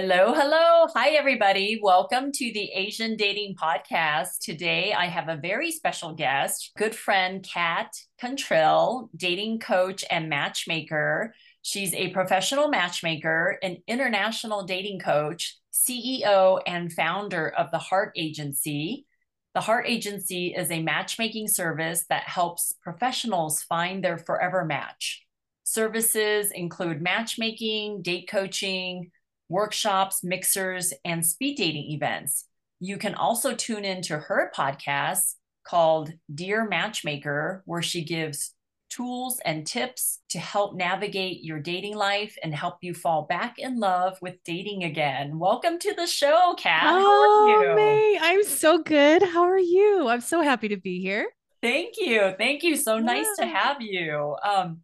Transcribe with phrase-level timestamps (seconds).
[0.00, 0.86] Hello, hello.
[0.94, 1.80] Hi, everybody.
[1.82, 4.38] Welcome to the Asian Dating Podcast.
[4.40, 11.34] Today, I have a very special guest, good friend, Cat Cantrill, dating coach and matchmaker.
[11.62, 19.04] She's a professional matchmaker, an international dating coach, CEO, and founder of the Heart Agency.
[19.54, 25.26] The Heart Agency is a matchmaking service that helps professionals find their forever match.
[25.64, 29.10] Services include matchmaking, date coaching,
[29.48, 32.44] workshops, mixers, and speed dating events.
[32.80, 38.54] You can also tune into her podcast called Dear Matchmaker, where she gives
[38.90, 43.78] tools and tips to help navigate your dating life and help you fall back in
[43.78, 45.38] love with dating again.
[45.38, 46.84] Welcome to the show, Cat.
[46.86, 49.22] Oh, May, I'm so good.
[49.22, 50.08] How are you?
[50.08, 51.28] I'm so happy to be here.
[51.60, 52.34] Thank you.
[52.38, 52.76] Thank you.
[52.76, 53.02] So yeah.
[53.02, 54.36] nice to have you.
[54.48, 54.80] Um,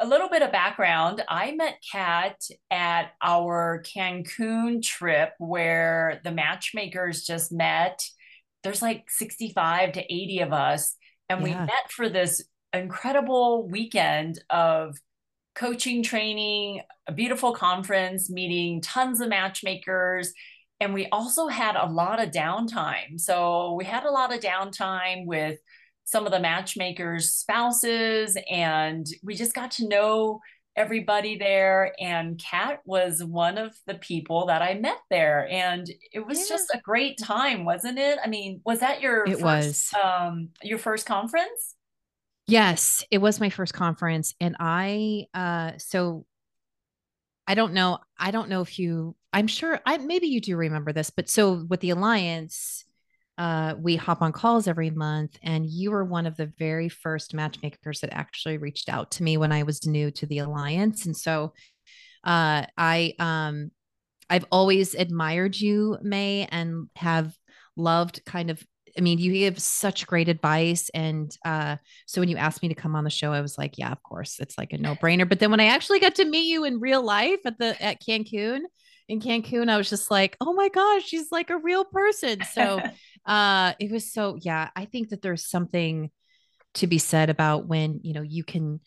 [0.00, 2.40] a little bit of background I met Cat
[2.70, 8.02] at our Cancun trip where the matchmakers just met.
[8.64, 10.96] There's like 65 to 80 of us.
[11.28, 11.44] And yeah.
[11.44, 12.42] we met for this
[12.72, 14.96] incredible weekend of
[15.54, 20.32] coaching training, a beautiful conference, meeting tons of matchmakers.
[20.80, 23.20] And we also had a lot of downtime.
[23.20, 25.58] So we had a lot of downtime with
[26.10, 30.40] some of the matchmakers' spouses, and we just got to know
[30.76, 31.94] everybody there.
[32.00, 36.56] And Cat was one of the people that I met there, and it was yeah.
[36.56, 38.18] just a great time, wasn't it?
[38.24, 41.76] I mean, was that your it first, was um your first conference?
[42.46, 46.26] Yes, it was my first conference, and I uh so
[47.46, 47.98] I don't know.
[48.18, 49.16] I don't know if you.
[49.32, 49.80] I'm sure.
[49.84, 52.84] I maybe you do remember this, but so with the alliance,
[53.40, 57.32] uh, we hop on calls every month, and you were one of the very first
[57.32, 61.16] matchmakers that actually reached out to me when I was new to the alliance, and
[61.16, 61.54] so
[62.22, 63.70] uh, I um,
[64.28, 67.34] I've always admired you, May, and have
[67.76, 68.62] loved kind of.
[68.98, 71.76] I mean, you give such great advice, and uh,
[72.06, 74.02] so when you asked me to come on the show, I was like, "Yeah, of
[74.02, 76.64] course, it's like a no brainer." But then when I actually got to meet you
[76.64, 78.60] in real life at the at Cancun,
[79.10, 82.80] in Cancun, I was just like, "Oh my gosh, she's like a real person." So
[83.26, 86.10] uh it was so yeah i think that there's something
[86.74, 88.80] to be said about when you know you can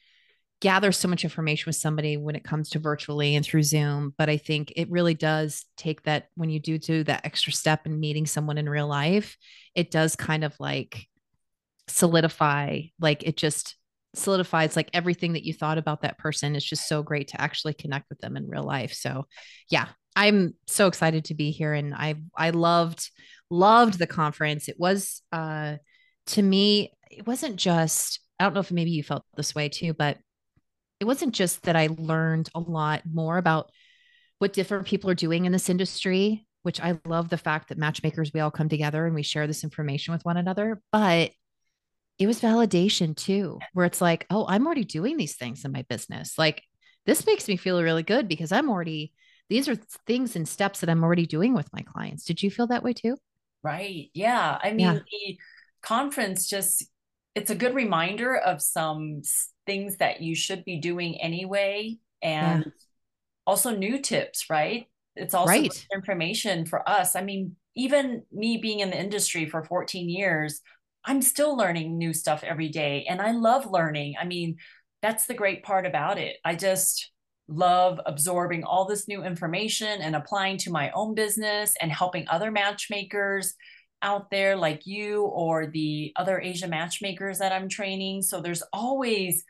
[0.59, 4.29] gather so much information with somebody when it comes to virtually and through zoom but
[4.29, 7.99] i think it really does take that when you do do that extra step in
[7.99, 9.37] meeting someone in real life
[9.75, 11.07] it does kind of like
[11.87, 13.75] solidify like it just
[14.15, 17.73] solidifies like everything that you thought about that person it's just so great to actually
[17.73, 19.25] connect with them in real life so
[19.69, 23.09] yeah i'm so excited to be here and i i loved
[23.53, 24.67] loved the conference.
[24.67, 25.75] It was uh
[26.27, 29.93] to me, it wasn't just, I don't know if maybe you felt this way too,
[29.93, 30.17] but
[30.99, 33.69] it wasn't just that I learned a lot more about
[34.39, 38.31] what different people are doing in this industry, which I love the fact that matchmakers,
[38.33, 40.81] we all come together and we share this information with one another.
[40.93, 41.31] But
[42.17, 45.83] it was validation too, where it's like, oh, I'm already doing these things in my
[45.89, 46.37] business.
[46.37, 46.63] Like
[47.05, 49.11] this makes me feel really good because I'm already,
[49.53, 49.75] these are
[50.07, 52.25] things and steps that I'm already doing with my clients.
[52.25, 53.17] Did you feel that way too?
[53.61, 54.09] Right.
[54.15, 54.57] Yeah.
[54.59, 54.99] I mean, yeah.
[55.11, 55.37] the
[55.83, 56.85] conference just,
[57.35, 59.21] it's a good reminder of some
[59.67, 61.99] things that you should be doing anyway.
[62.23, 62.71] And yeah.
[63.45, 64.87] also new tips, right?
[65.15, 65.85] It's also right.
[65.93, 67.15] information for us.
[67.15, 70.61] I mean, even me being in the industry for 14 years,
[71.05, 73.05] I'm still learning new stuff every day.
[73.07, 74.15] And I love learning.
[74.19, 74.57] I mean,
[75.03, 76.37] that's the great part about it.
[76.43, 77.11] I just,
[77.55, 82.51] love absorbing all this new information and applying to my own business and helping other
[82.51, 83.53] matchmakers
[84.01, 88.21] out there like you or the other Asia matchmakers that I'm training.
[88.21, 89.43] So there's always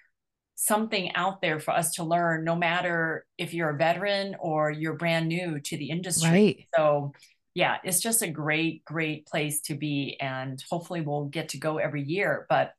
[0.55, 4.93] something out there for us to learn, no matter if you're a veteran or you're
[4.93, 6.29] brand new to the industry.
[6.29, 6.67] Right.
[6.75, 7.13] So
[7.55, 10.17] yeah, it's just a great, great place to be.
[10.19, 12.45] And hopefully we'll get to go every year.
[12.49, 12.73] But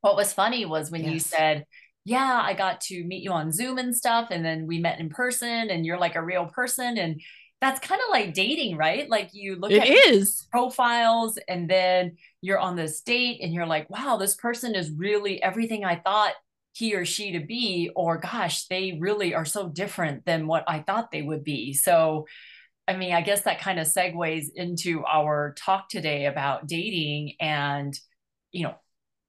[0.00, 1.12] what was funny was when yes.
[1.12, 1.64] you said,
[2.08, 4.28] yeah, I got to meet you on Zoom and stuff.
[4.30, 6.96] And then we met in person and you're like a real person.
[6.96, 7.20] And
[7.60, 9.10] that's kind of like dating, right?
[9.10, 10.46] Like you look it at is.
[10.50, 15.42] profiles and then you're on this date and you're like, wow, this person is really
[15.42, 16.32] everything I thought
[16.72, 20.78] he or she to be, or gosh, they really are so different than what I
[20.78, 21.74] thought they would be.
[21.74, 22.26] So,
[22.86, 27.92] I mean, I guess that kind of segues into our talk today about dating and,
[28.50, 28.76] you know,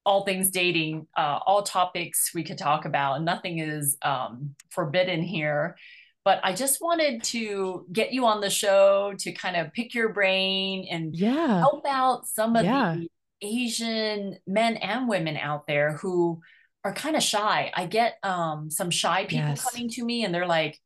[0.10, 3.22] all things dating, uh, all topics we could talk about.
[3.22, 5.78] Nothing is um, forbidden here.
[6.26, 10.10] But I just wanted to get you on the show to kind of pick your
[10.10, 11.60] brain and yeah.
[11.60, 12.96] help out some of yeah.
[12.98, 13.08] the
[13.48, 16.42] Asian men and women out there who
[16.84, 17.72] are kind of shy.
[17.76, 19.64] I get um, some shy people yes.
[19.64, 20.80] coming to me and they're like,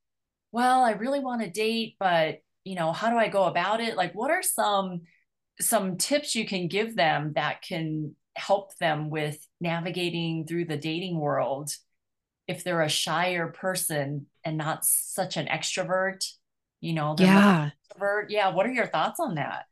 [0.52, 3.96] well, I really want to date, but you know, how do I go about it?
[3.96, 5.04] Like, what are some
[5.62, 11.20] some tips you can give them that can help them with navigating through the dating
[11.20, 11.72] world
[12.48, 16.26] if they're a shyer person and not such an extrovert?
[16.82, 17.72] You know, yeah.
[18.30, 18.54] Yeah.
[18.54, 19.66] What are your thoughts on that?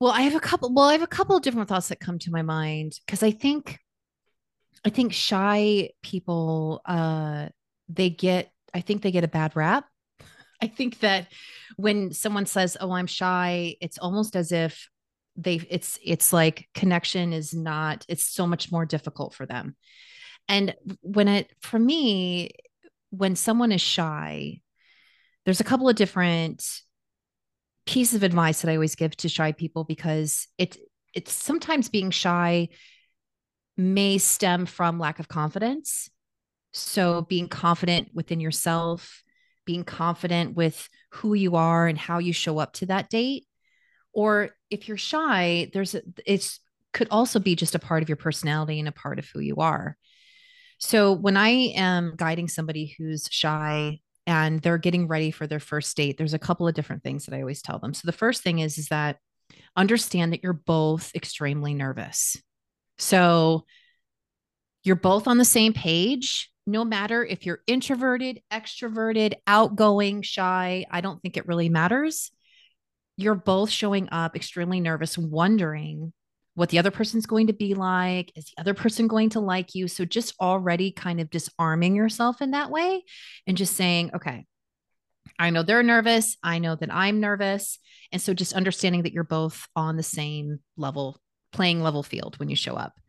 [0.00, 0.72] Well, I have a couple.
[0.72, 3.30] Well, I have a couple of different thoughts that come to my mind because I
[3.30, 3.78] think,
[4.84, 7.48] I think shy people, uh,
[7.88, 8.52] they get.
[8.74, 9.86] I think they get a bad rap.
[10.62, 11.28] I think that
[11.76, 14.88] when someone says, "Oh, I'm shy," it's almost as if
[15.38, 15.54] they.
[15.70, 18.04] It's it's like connection is not.
[18.08, 19.76] It's so much more difficult for them.
[20.48, 22.50] And when it for me,
[23.10, 24.60] when someone is shy,
[25.44, 26.64] there's a couple of different
[27.86, 30.76] pieces of advice that I always give to shy people because it
[31.14, 32.68] it's sometimes being shy
[33.76, 36.10] may stem from lack of confidence.
[36.72, 39.22] So being confident within yourself,
[39.64, 43.47] being confident with who you are and how you show up to that date.
[44.12, 46.60] Or if you're shy, there's a, it's
[46.92, 49.56] could also be just a part of your personality and a part of who you
[49.56, 49.96] are.
[50.78, 55.96] So when I am guiding somebody who's shy and they're getting ready for their first
[55.96, 57.94] date, there's a couple of different things that I always tell them.
[57.94, 59.18] So the first thing is is that
[59.76, 62.36] understand that you're both extremely nervous.
[62.98, 63.64] So
[64.84, 71.00] you're both on the same page, no matter if you're introverted, extroverted, outgoing, shy, I
[71.00, 72.30] don't think it really matters.
[73.18, 76.12] You're both showing up extremely nervous, wondering
[76.54, 78.32] what the other person's going to be like.
[78.36, 79.88] Is the other person going to like you?
[79.88, 83.02] So just already kind of disarming yourself in that way
[83.44, 84.46] and just saying, okay,
[85.36, 86.36] I know they're nervous.
[86.44, 87.80] I know that I'm nervous.
[88.12, 91.20] And so just understanding that you're both on the same level,
[91.52, 93.00] playing level field when you show up.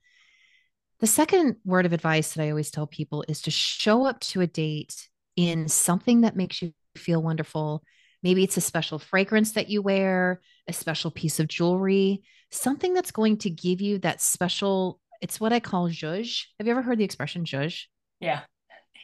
[1.01, 4.41] The second word of advice that I always tell people is to show up to
[4.41, 7.83] a date in something that makes you feel wonderful.
[8.21, 13.11] Maybe it's a special fragrance that you wear, a special piece of jewelry, something that's
[13.11, 16.45] going to give you that special it's what I call zhuzh.
[16.57, 17.83] Have you ever heard the expression zhuzh?
[18.19, 18.41] Yeah.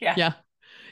[0.01, 0.13] Yeah.
[0.17, 0.33] Yeah.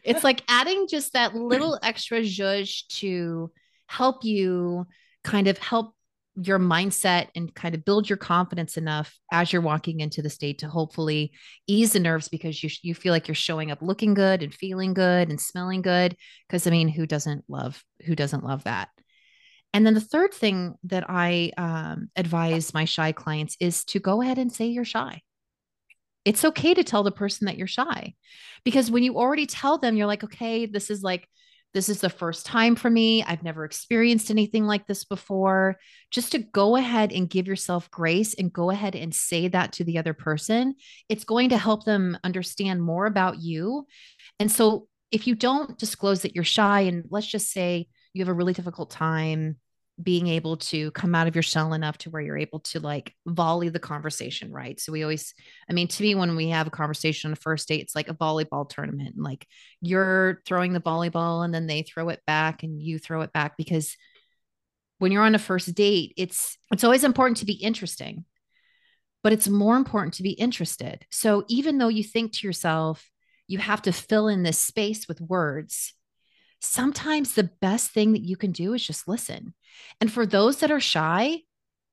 [0.06, 3.52] It's like adding just that little extra zhuzh to
[3.88, 4.88] help you
[5.26, 5.94] kind of help
[6.36, 10.60] your mindset and kind of build your confidence enough as you're walking into the state
[10.60, 11.32] to hopefully
[11.68, 14.94] ease the nerves because you you feel like you're showing up looking good and feeling
[14.94, 18.90] good and smelling good because I mean who doesn't love who doesn't love that
[19.74, 24.22] and then the third thing that I um, advise my shy clients is to go
[24.22, 25.22] ahead and say you're shy.
[26.26, 28.14] It's okay to tell the person that you're shy
[28.64, 31.28] because when you already tell them, you're like, okay, this is like,
[31.74, 33.24] this is the first time for me.
[33.24, 35.78] I've never experienced anything like this before.
[36.12, 39.84] Just to go ahead and give yourself grace and go ahead and say that to
[39.84, 40.76] the other person,
[41.10, 43.88] it's going to help them understand more about you.
[44.40, 48.30] And so if you don't disclose that you're shy, and let's just say you have
[48.30, 49.58] a really difficult time
[50.02, 53.14] being able to come out of your shell enough to where you're able to like
[53.28, 54.80] volley the conversation right?
[54.80, 55.34] So we always
[55.70, 58.10] i mean to me when we have a conversation on a first date it's like
[58.10, 59.46] a volleyball tournament and like
[59.82, 63.56] you're throwing the volleyball and then they throw it back and you throw it back
[63.58, 63.96] because
[64.98, 68.26] when you're on a first date it's it's always important to be interesting
[69.24, 71.06] but it's more important to be interested.
[71.10, 73.10] So even though you think to yourself
[73.48, 75.94] you have to fill in this space with words
[76.64, 79.54] sometimes the best thing that you can do is just listen.
[80.00, 81.42] And for those that are shy,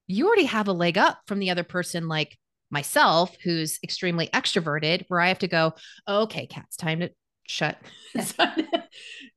[0.06, 2.38] you already have a leg up from the other person, like
[2.70, 5.74] myself, who's extremely extroverted, where I have to go,
[6.08, 7.10] okay, Cat, time to
[7.46, 7.78] shut.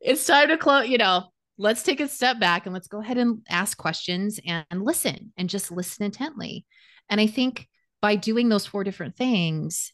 [0.01, 1.25] it's time to close, you know,
[1.57, 5.49] let's take a step back and let's go ahead and ask questions and listen and
[5.49, 6.65] just listen intently.
[7.09, 7.67] And I think
[8.01, 9.93] by doing those four different things,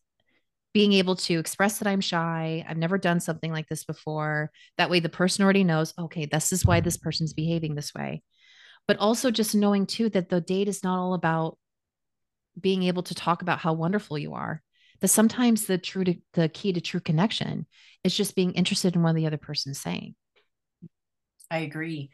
[0.73, 2.65] being able to express that I'm shy.
[2.67, 4.51] I've never done something like this before.
[4.77, 8.21] That way, the person already knows, okay, this is why this person's behaving this way.
[8.87, 11.57] But also just knowing too that the date is not all about
[12.59, 14.61] being able to talk about how wonderful you are.
[15.01, 17.65] That sometimes the true to, the key to true connection
[18.03, 20.15] is just being interested in what the other person is saying.
[21.49, 22.09] I agree.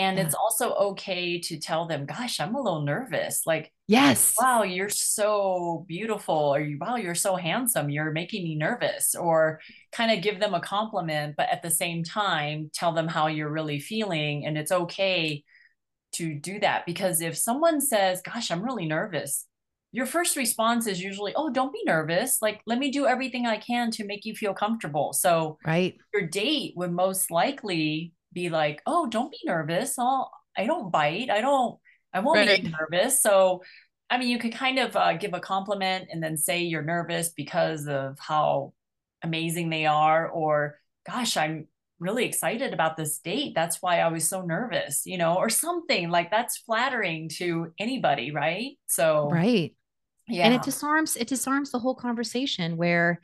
[0.00, 0.24] And yeah.
[0.24, 3.42] it's also okay to tell them, gosh, I'm a little nervous.
[3.44, 6.54] Like, yes, wow, you're so beautiful.
[6.54, 7.90] Or wow, you're so handsome.
[7.90, 9.14] You're making me nervous.
[9.14, 9.60] Or
[9.92, 13.52] kind of give them a compliment, but at the same time, tell them how you're
[13.52, 14.46] really feeling.
[14.46, 15.44] And it's okay
[16.12, 19.46] to do that because if someone says, gosh, I'm really nervous,
[19.92, 22.40] your first response is usually, oh, don't be nervous.
[22.40, 25.12] Like, let me do everything I can to make you feel comfortable.
[25.12, 25.94] So, right.
[26.14, 29.98] Your date would most likely be like, oh, don't be nervous.
[29.98, 31.30] I'll, I don't bite.
[31.30, 31.78] I don't,
[32.12, 32.62] I won't right.
[32.62, 33.22] be nervous.
[33.22, 33.62] So,
[34.08, 37.30] I mean, you could kind of uh, give a compliment and then say you're nervous
[37.30, 38.72] because of how
[39.22, 41.68] amazing they are, or gosh, I'm
[42.00, 43.52] really excited about this date.
[43.54, 48.32] That's why I was so nervous, you know, or something like that's flattering to anybody,
[48.32, 48.78] right?
[48.86, 49.74] So, right.
[50.26, 50.44] Yeah.
[50.44, 53.20] And it disarms it disarms the whole conversation where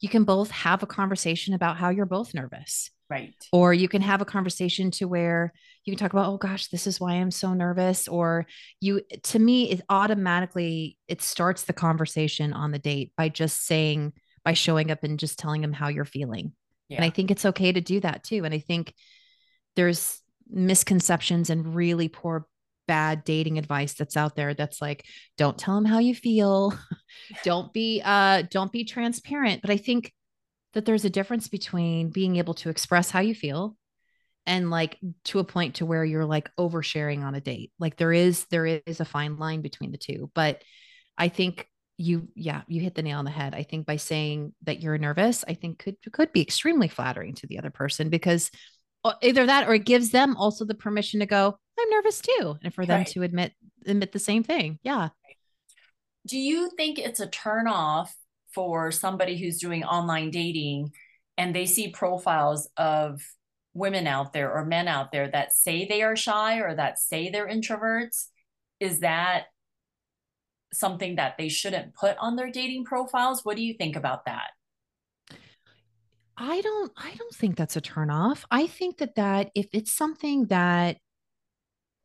[0.00, 2.90] you can both have a conversation about how you're both nervous.
[3.08, 3.34] Right.
[3.52, 5.52] Or you can have a conversation to where
[5.84, 8.06] you can talk about, oh gosh, this is why I'm so nervous.
[8.06, 8.46] Or
[8.80, 14.12] you, to me, it automatically, it starts the conversation on the date by just saying,
[14.44, 16.52] by showing up and just telling them how you're feeling.
[16.88, 16.96] Yeah.
[16.96, 18.44] And I think it's okay to do that too.
[18.44, 18.94] And I think
[19.76, 22.46] there's misconceptions and really poor
[22.90, 25.06] bad dating advice that's out there that's like
[25.36, 26.74] don't tell them how you feel.
[27.44, 29.62] Don't be uh don't be transparent.
[29.62, 30.12] But i think
[30.72, 33.76] that there's a difference between being able to express how you feel
[34.44, 37.70] and like to a point to where you're like oversharing on a date.
[37.78, 40.30] Like there is there is a fine line between the two.
[40.34, 40.62] But
[41.16, 43.54] i think you yeah you hit the nail on the head.
[43.54, 47.46] I think by saying that you're nervous i think could could be extremely flattering to
[47.46, 48.50] the other person because
[49.22, 52.74] either that or it gives them also the permission to go i'm nervous too and
[52.74, 53.06] for them right.
[53.06, 53.52] to admit
[53.86, 54.78] admit the same thing.
[54.82, 55.08] Yeah.
[56.26, 58.14] Do you think it's a turn off
[58.54, 60.92] for somebody who's doing online dating
[61.38, 63.22] and they see profiles of
[63.72, 67.30] women out there or men out there that say they are shy or that say
[67.30, 68.26] they're introverts?
[68.80, 69.44] Is that
[70.72, 73.44] something that they shouldn't put on their dating profiles?
[73.44, 74.50] What do you think about that
[76.42, 78.46] I don't I don't think that's a turn off.
[78.50, 80.96] I think that that if it's something that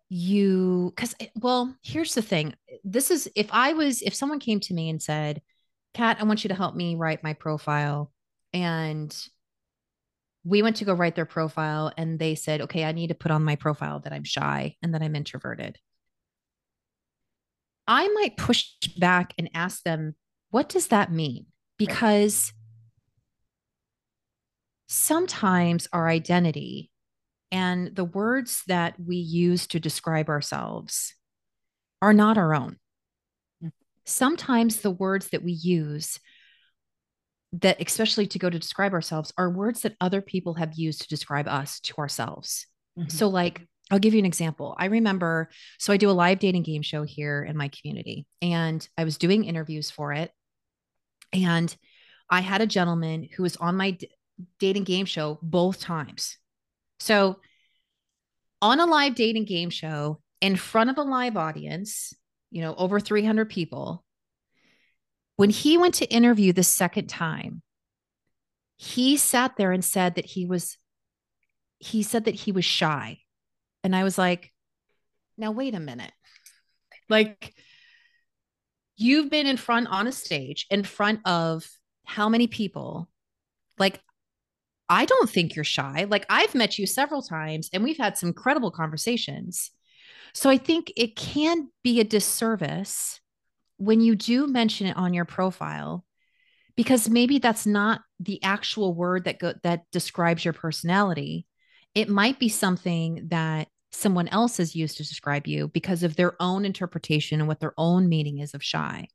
[0.10, 2.54] you cuz well, here's the thing.
[2.84, 5.42] This is if I was if someone came to me and said,
[5.94, 8.12] "Cat, I want you to help me write my profile."
[8.54, 9.16] And
[10.44, 13.32] we went to go write their profile and they said, "Okay, I need to put
[13.32, 15.80] on my profile that I'm shy and that I'm introverted."
[17.88, 18.66] I might push
[18.98, 20.16] back and ask them,
[20.50, 21.46] "What does that mean?"
[21.78, 22.52] Because
[24.88, 26.92] sometimes our identity
[27.52, 31.14] and the words that we use to describe ourselves
[32.02, 32.78] are not our own.
[33.64, 33.72] Mm.
[34.06, 36.20] Sometimes the words that we use
[37.62, 41.08] that especially to go to describe ourselves are words that other people have used to
[41.08, 42.68] describe us to ourselves.
[42.98, 43.10] Mm-hmm.
[43.10, 44.76] So like I'll give you an example.
[44.78, 45.50] I remember
[45.80, 49.18] so I do a live dating game show here in my community and I was
[49.18, 50.32] doing interviews for it
[51.32, 51.76] and
[52.30, 53.98] I had a gentleman who was on my
[54.60, 56.38] dating game show both times.
[57.00, 57.40] So,
[58.62, 62.14] on a live dating game show in front of a live audience,
[62.52, 64.04] you know, over 300 people,
[65.36, 67.62] when he went to interview the second time,
[68.78, 70.78] he sat there and said that he was
[71.80, 73.20] he said that he was shy.
[73.84, 74.52] And I was like,
[75.38, 76.12] "Now wait a minute."
[77.10, 77.54] Like
[78.98, 81.68] you've been in front on a stage in front of
[82.06, 83.10] how many people?
[83.78, 84.02] Like
[84.90, 86.06] I don't think you're shy.
[86.10, 89.72] Like I've met you several times and we've had some incredible conversations.
[90.34, 93.20] So I think it can be a disservice
[93.78, 96.06] when you do mention it on your profile
[96.76, 101.46] because maybe that's not the actual word that go- that describes your personality.
[101.94, 106.36] It might be something that someone else has used to describe you because of their
[106.42, 109.08] own interpretation and what their own meaning is of shy.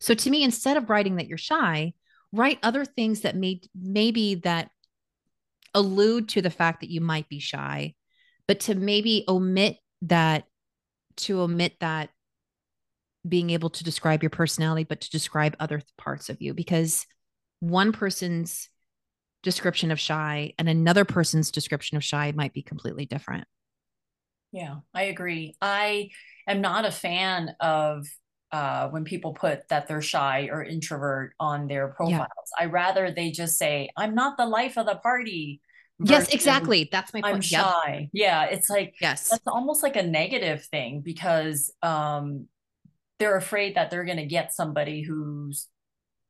[0.00, 1.94] So to me instead of writing that you're shy,
[2.32, 4.70] write other things that may maybe that
[5.74, 7.94] allude to the fact that you might be shy,
[8.46, 10.44] but to maybe omit that,
[11.16, 12.10] to omit that
[13.26, 17.06] being able to describe your personality, but to describe other parts of you because
[17.60, 18.68] one person's
[19.42, 23.46] description of shy and another person's description of shy might be completely different.
[24.52, 25.54] Yeah, I agree.
[25.60, 26.10] I
[26.46, 28.06] am not a fan of
[28.54, 32.28] uh, when people put that they're shy or introvert on their profiles.
[32.56, 32.62] Yeah.
[32.62, 35.60] I rather they just say, I'm not the life of the party.
[35.98, 36.88] Yes, exactly.
[36.90, 37.34] That's my point.
[37.34, 37.98] I'm shy.
[37.98, 38.08] Yep.
[38.12, 38.44] Yeah.
[38.44, 42.46] It's like, yes, that's almost like a negative thing because um,
[43.18, 45.66] they're afraid that they're going to get somebody who's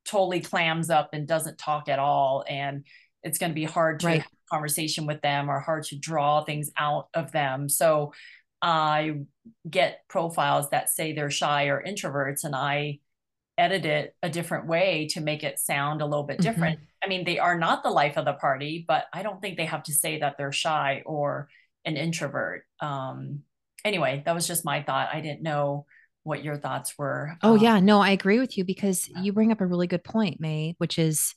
[0.07, 2.43] totally clams up and doesn't talk at all.
[2.49, 2.87] And
[3.23, 4.23] it's going to be hard to right.
[4.23, 7.69] have conversation with them or hard to draw things out of them.
[7.69, 8.15] So
[8.63, 9.25] I
[9.69, 13.01] get profiles that say they're shy or introverts, and I
[13.57, 16.51] edit it a different way to make it sound a little bit mm-hmm.
[16.51, 16.81] different.
[17.03, 19.67] I mean, they are not the life of the party, but I don't think they
[19.67, 21.49] have to say that they're shy or
[21.85, 22.65] an introvert.
[22.81, 23.43] Um,
[23.85, 25.11] anyway, that was just my thought.
[25.13, 25.87] I didn't know
[26.23, 27.37] what your thoughts were.
[27.43, 27.81] Oh, um, yeah.
[27.81, 30.99] No, I agree with you because you bring up a really good point, May, which
[30.99, 31.35] is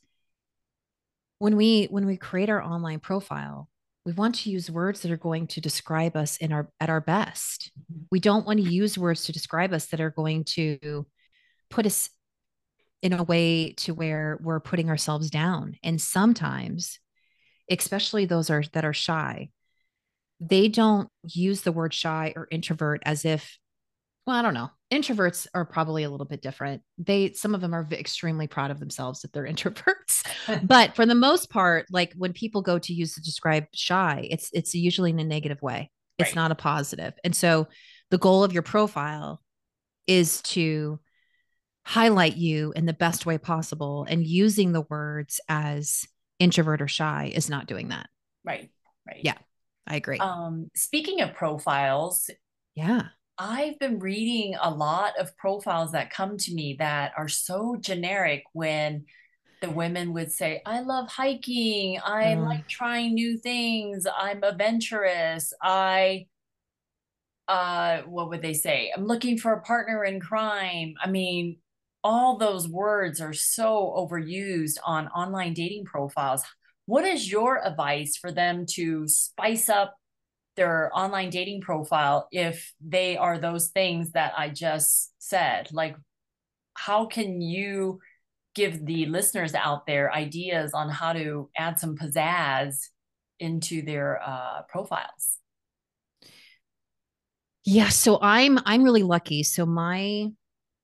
[1.39, 3.69] when we when we create our online profile,
[4.07, 7.01] we want to use words that are going to describe us in our at our
[7.01, 7.71] best.
[7.77, 8.03] Mm-hmm.
[8.09, 11.05] We don't want to use words to describe us that are going to
[11.69, 12.09] put us
[13.01, 15.75] in a way to where we're putting ourselves down.
[15.83, 16.99] And sometimes
[17.69, 19.49] especially those are that are shy,
[20.39, 23.57] they don't use the word shy or introvert as if
[24.27, 24.69] well, I don't know.
[24.91, 26.81] Introverts are probably a little bit different.
[26.97, 30.27] They some of them are extremely proud of themselves that they're introverts.
[30.67, 34.49] but for the most part, like when people go to use to describe shy, it's
[34.53, 35.89] it's usually in a negative way.
[36.17, 36.35] It's right.
[36.35, 37.13] not a positive.
[37.23, 37.67] And so
[38.11, 39.41] the goal of your profile
[40.07, 40.99] is to
[41.85, 46.05] highlight you in the best way possible and using the words as
[46.37, 48.09] introvert or shy is not doing that.
[48.43, 48.69] Right.
[49.07, 49.21] Right.
[49.23, 49.37] Yeah.
[49.85, 50.17] I agree.
[50.19, 52.29] Um speaking of profiles,
[52.75, 53.07] yeah
[53.39, 58.43] I've been reading a lot of profiles that come to me that are so generic
[58.53, 59.05] when
[59.61, 61.99] the women would say, I love hiking.
[61.99, 62.45] I mm.
[62.45, 64.07] like trying new things.
[64.07, 65.53] I'm adventurous.
[65.61, 66.27] I,
[67.47, 68.91] uh, what would they say?
[68.95, 70.95] I'm looking for a partner in crime.
[71.01, 71.57] I mean,
[72.03, 76.43] all those words are so overused on online dating profiles.
[76.85, 79.95] What is your advice for them to spice up
[80.57, 85.69] their online dating profile if they are those things that I just said?
[85.71, 85.95] Like,
[86.73, 87.99] how can you
[88.53, 92.87] give the listeners out there ideas on how to add some pizzazz
[93.39, 95.37] into their uh, profiles?
[97.63, 99.43] Yeah, so I'm I'm really lucky.
[99.43, 100.27] So my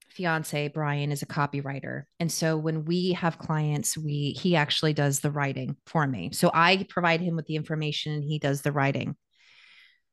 [0.09, 2.03] fiance Brian is a copywriter.
[2.19, 6.29] And so when we have clients, we he actually does the writing for me.
[6.33, 9.15] So I provide him with the information and he does the writing.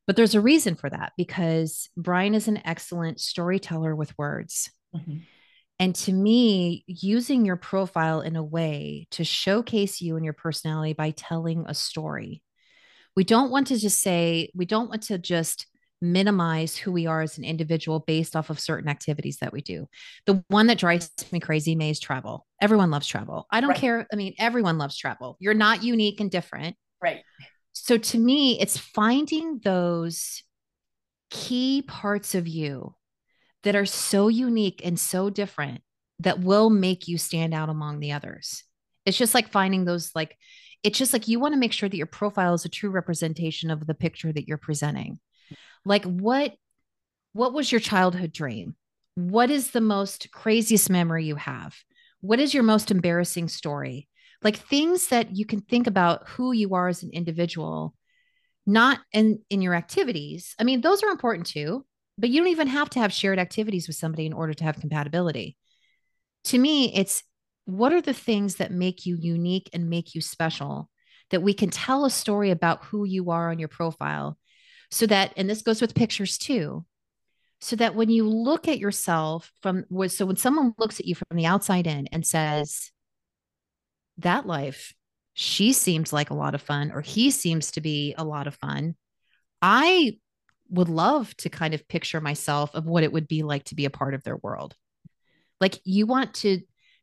[0.06, 4.70] But there's a reason for that because Brian is an excellent storyteller with words.
[4.94, 5.18] Mm-hmm.
[5.78, 10.92] And to me, using your profile in a way to showcase you and your personality
[10.92, 12.42] by telling a story.
[13.16, 15.66] We don't want to just say, we don't want to just
[16.02, 19.86] minimize who we are as an individual based off of certain activities that we do.
[20.26, 22.46] The one that drives me crazy, May, is travel.
[22.60, 23.46] Everyone loves travel.
[23.50, 23.78] I don't right.
[23.78, 24.06] care.
[24.12, 25.36] I mean, everyone loves travel.
[25.40, 26.76] You're not unique and different.
[27.02, 27.22] Right.
[27.90, 30.44] So to me, it's finding those
[31.28, 32.94] key parts of you
[33.64, 35.80] that are so unique and so different
[36.20, 38.62] that will make you stand out among the others.
[39.04, 40.36] It's just like finding those like
[40.84, 43.72] it's just like you want to make sure that your profile is a true representation
[43.72, 45.18] of the picture that you're presenting.
[45.84, 46.54] Like what
[47.32, 48.76] what was your childhood dream?
[49.16, 51.74] What is the most craziest memory you have?
[52.20, 54.06] What is your most embarrassing story?
[54.42, 57.94] Like things that you can think about who you are as an individual
[58.66, 60.54] not in in your activities.
[60.58, 61.84] I mean those are important too
[62.18, 64.80] but you don't even have to have shared activities with somebody in order to have
[64.80, 65.56] compatibility.
[66.44, 67.22] To me it's
[67.64, 70.90] what are the things that make you unique and make you special
[71.30, 74.38] that we can tell a story about who you are on your profile?
[74.90, 76.84] So that and this goes with pictures too
[77.60, 81.36] so that when you look at yourself from so when someone looks at you from
[81.36, 82.90] the outside in and says
[84.22, 84.94] that life,
[85.34, 88.54] she seems like a lot of fun, or he seems to be a lot of
[88.54, 88.94] fun.
[89.62, 90.16] I
[90.70, 93.84] would love to kind of picture myself of what it would be like to be
[93.84, 94.74] a part of their world.
[95.60, 96.60] Like you want to,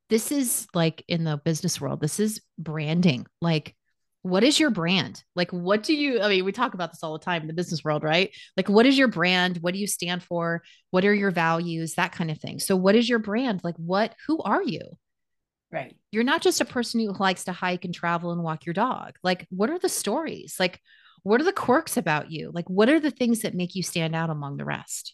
[0.10, 3.26] this is like in the business world, this is branding.
[3.42, 3.76] Like,
[4.24, 5.24] what is your brand?
[5.36, 7.54] Like, what do you, I mean, we talk about this all the time in the
[7.54, 8.32] business world, right?
[8.56, 9.58] Like, what is your brand?
[9.62, 10.64] What do you stand for?
[10.92, 11.94] What are your values?
[11.96, 12.60] That kind of thing.
[12.60, 13.62] So, what is your brand?
[13.64, 14.98] Like, what, who are you?
[15.72, 15.96] Right.
[16.12, 19.16] You're not just a person who likes to hike and travel and walk your dog.
[19.22, 20.56] Like, what are the stories?
[20.60, 20.80] Like,
[21.24, 22.52] what are the quirks about you?
[22.54, 25.14] Like, what are the things that make you stand out among the rest?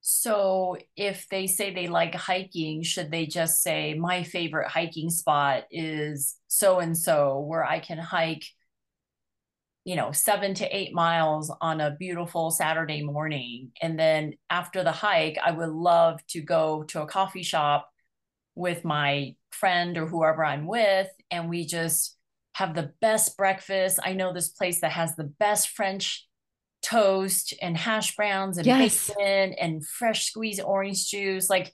[0.00, 5.64] So, if they say they like hiking, should they just say, my favorite hiking spot
[5.70, 8.46] is so and so, where I can hike,
[9.84, 13.70] you know, seven to eight miles on a beautiful Saturday morning?
[13.80, 17.88] And then after the hike, I would love to go to a coffee shop
[18.54, 22.16] with my friend or whoever I'm with, and we just
[22.54, 23.98] have the best breakfast.
[24.02, 26.26] I know this place that has the best French
[26.82, 29.08] toast and hash browns and yes.
[29.08, 31.48] bacon and fresh squeezed orange juice.
[31.48, 31.72] Like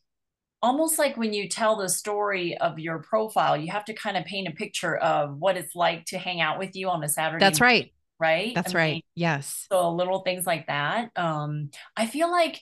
[0.63, 4.25] almost like when you tell the story of your profile, you have to kind of
[4.25, 7.45] paint a picture of what it's like to hang out with you on a Saturday.
[7.45, 7.93] That's right.
[8.21, 8.55] Right.
[8.55, 9.05] That's I mean, right.
[9.15, 9.67] Yes.
[9.73, 11.11] So little things like that.
[11.17, 12.61] Um, I feel like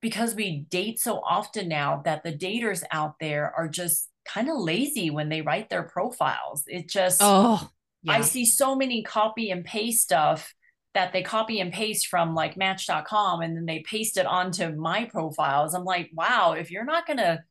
[0.00, 4.58] because we date so often now that the daters out there are just kind of
[4.58, 6.64] lazy when they write their profiles.
[6.66, 7.70] It just oh
[8.02, 8.14] yeah.
[8.14, 10.54] I see so many copy and paste stuff
[10.94, 15.06] that they copy and paste from like match.com and then they paste it onto my
[15.06, 15.74] profiles.
[15.74, 17.44] I'm like, wow, if you're not gonna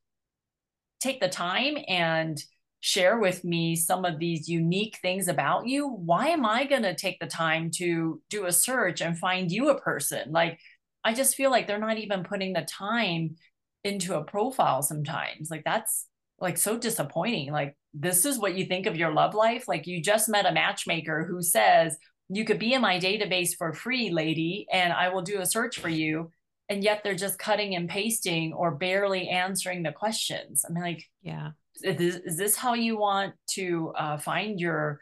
[0.99, 2.41] take the time and
[2.81, 7.19] share with me some of these unique things about you, why am I gonna take
[7.19, 10.31] the time to do a search and find you a person?
[10.31, 10.59] Like
[11.03, 13.37] I just feel like they're not even putting the time
[13.83, 15.49] into a profile sometimes.
[15.49, 16.07] Like that's
[16.41, 17.51] like so disappointing.
[17.51, 19.67] Like this is what you think of your love life.
[19.67, 21.97] Like you just met a matchmaker who says,
[22.29, 25.79] you could be in my database for free, lady, and I will do a search
[25.79, 26.31] for you.
[26.69, 30.63] And yet they're just cutting and pasting or barely answering the questions.
[30.67, 31.51] I mean, like, yeah,
[31.83, 35.01] is this, is this how you want to uh, find your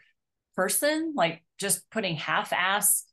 [0.56, 1.13] person?
[1.15, 3.06] Like just putting half-ass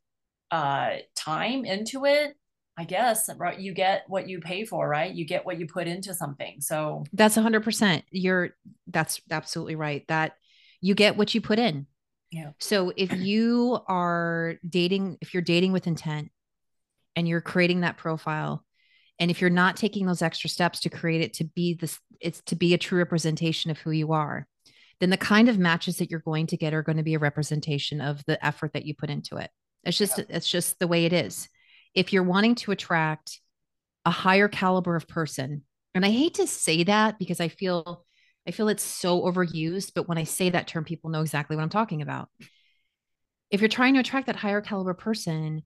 [0.49, 2.35] uh, time into it?
[2.77, 5.11] I guess right you get what you pay for, right?
[5.11, 6.61] You get what you put into something.
[6.61, 8.03] So that's a hundred percent.
[8.11, 8.51] You're
[8.87, 10.05] that's absolutely right.
[10.07, 10.33] That
[10.79, 11.87] you get what you put in.
[12.31, 12.51] Yeah.
[12.59, 16.29] So if you are dating, if you're dating with intent
[17.15, 18.63] and you're creating that profile,
[19.17, 22.41] and if you're not taking those extra steps to create it to be this, it's
[22.41, 24.45] to be a true representation of who you are,
[24.99, 27.19] then the kind of matches that you're going to get are going to be a
[27.19, 29.49] representation of the effort that you put into it.
[29.83, 30.25] It's just, yeah.
[30.29, 31.49] it's just the way it is
[31.97, 33.41] if you're wanting to attract
[34.05, 35.63] a higher caliber of person,
[35.95, 38.05] and I hate to say that because I feel
[38.47, 41.63] I feel it's so overused, but when I say that term, people know exactly what
[41.63, 42.29] I'm talking about.
[43.49, 45.63] If you're trying to attract that higher caliber person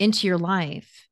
[0.00, 1.06] into your life,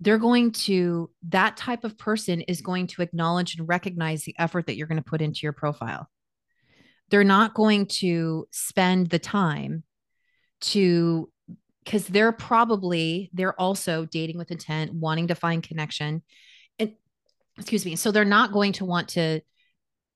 [0.00, 4.66] they're going to, that type of person is going to acknowledge and recognize the effort
[4.66, 6.08] that you're going to put into your profile.
[7.10, 9.84] They're not going to spend the time
[10.62, 11.30] to
[11.84, 16.22] because they're probably they're also dating with intent wanting to find connection
[16.78, 16.92] and
[17.58, 19.40] excuse me so they're not going to want to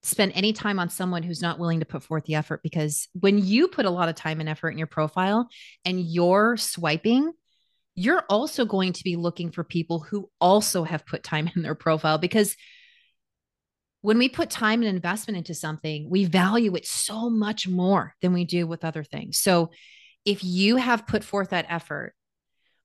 [0.02, 3.38] spend any time on someone who's not willing to put forth the effort because when
[3.38, 5.48] you put a lot of time and effort in your profile
[5.84, 7.32] and you're swiping
[7.98, 11.74] you're also going to be looking for people who also have put time in their
[11.74, 12.56] profile because
[14.02, 18.32] when we put time and investment into something we value it so much more than
[18.32, 19.40] we do with other things.
[19.40, 19.70] So
[20.26, 22.12] if you have put forth that effort,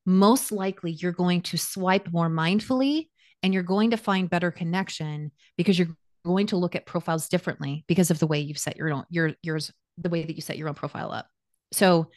[0.06, 3.10] most likely you're going to swipe more mindfully
[3.44, 7.84] and you're going to find better connection because you're going to look at profiles differently
[7.88, 10.58] because of the way you've set your own your yours the way that you set
[10.58, 11.28] your own profile up.
[11.72, 12.10] So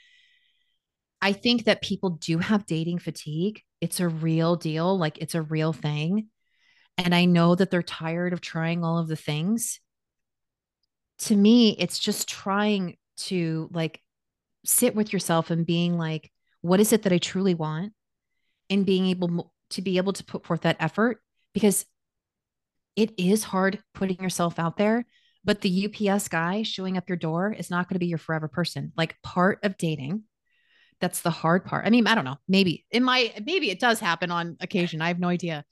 [1.20, 3.62] I think that people do have dating fatigue.
[3.80, 6.28] It's a real deal, like it's a real thing.
[6.98, 9.80] And I know that they're tired of trying all of the things.
[11.20, 14.00] To me, it's just trying to like
[14.64, 17.92] sit with yourself and being like, what is it that I truly want?
[18.70, 21.20] And being able to be able to put forth that effort
[21.52, 21.84] because
[22.96, 25.04] it is hard putting yourself out there.
[25.44, 28.48] But the UPS guy showing up your door is not going to be your forever
[28.48, 28.92] person.
[28.96, 30.22] Like part of dating,
[31.00, 31.86] that's the hard part.
[31.86, 32.38] I mean, I don't know.
[32.48, 35.02] Maybe it might, maybe it does happen on occasion.
[35.02, 35.64] I have no idea.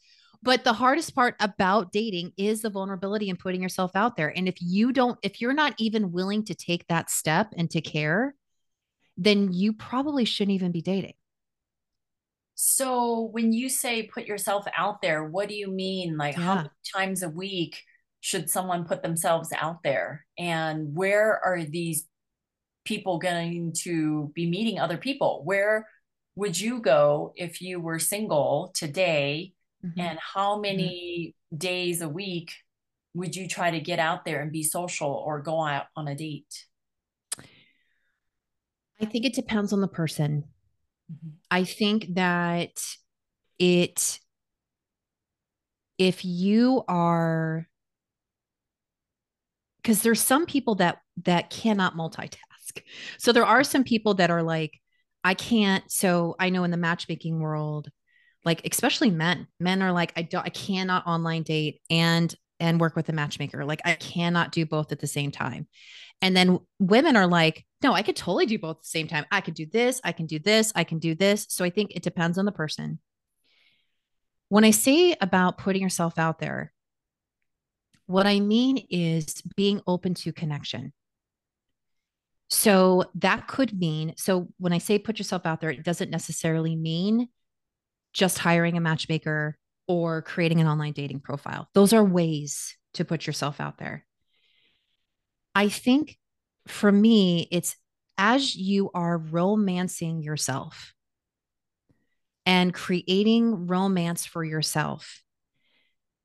[0.43, 4.37] But the hardest part about dating is the vulnerability and putting yourself out there.
[4.37, 7.81] And if you don't, if you're not even willing to take that step and to
[7.81, 8.35] care,
[9.17, 11.15] then you probably shouldn't even be dating.
[12.55, 16.17] So when you say put yourself out there, what do you mean?
[16.17, 16.43] Like yeah.
[16.43, 17.83] how many times a week
[18.21, 20.25] should someone put themselves out there?
[20.39, 22.07] And where are these
[22.85, 25.43] people going to be meeting other people?
[25.45, 25.89] Where
[26.37, 29.55] would you go if you were single today?
[29.85, 30.01] Mm-hmm.
[30.01, 30.63] And how mm-hmm.
[30.63, 31.59] many mm-hmm.
[31.59, 32.53] days a week
[33.15, 36.15] would you try to get out there and be social or go out on a
[36.15, 36.67] date?
[39.03, 40.45] I think it depends on the person.
[41.13, 41.29] Mm-hmm.
[41.51, 42.81] I think that
[43.59, 44.21] it,
[45.99, 47.67] if you are,
[49.83, 52.39] because there's some people that that cannot multitask.
[53.19, 54.81] So there are some people that are like,
[55.25, 55.85] I can't.
[55.91, 57.91] So I know in the matchmaking world,
[58.45, 62.95] like especially men, men are like, I don't, I cannot online date and and work
[62.95, 63.65] with a matchmaker.
[63.65, 65.67] Like I cannot do both at the same time.
[66.23, 69.27] And then women are like, no, I could totally do both at the same time.
[69.33, 71.45] I could do this, I can do this, I can do this.
[71.51, 73.01] So I think it depends on the person.
[74.49, 76.73] When I say about putting yourself out there,
[78.07, 80.93] what I mean is being open to connection.
[82.49, 86.77] So that could mean, so when I say put yourself out there, it doesn't necessarily
[86.77, 87.29] mean
[88.13, 91.69] just hiring a matchmaker or creating an online dating profile.
[91.75, 94.05] Those are ways to put yourself out there.
[95.55, 96.19] I think
[96.67, 97.77] for me, it's
[98.19, 100.95] as you are romancing yourself
[102.47, 105.23] and creating romance for yourself,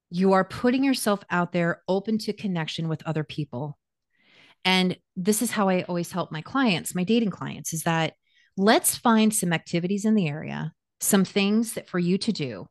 [0.10, 3.78] you are putting yourself out there open to connection with other people.
[4.63, 8.13] And this is how I always help my clients, my dating clients, is that
[8.58, 12.67] let's find some activities in the area, some things that for you to do,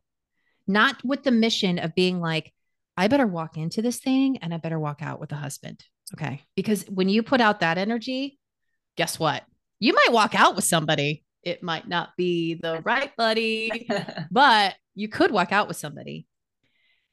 [0.67, 2.53] not with the mission of being like,
[2.95, 5.83] I better walk into this thing and I better walk out with a husband.
[6.13, 6.41] Okay.
[6.55, 8.39] Because when you put out that energy,
[8.95, 9.43] guess what?
[9.79, 11.23] You might walk out with somebody.
[11.43, 13.87] It might not be the right buddy,
[14.31, 16.27] but you could walk out with somebody.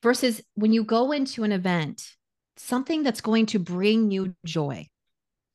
[0.02, 2.14] Versus when you go into an event
[2.56, 4.88] something that's going to bring you joy,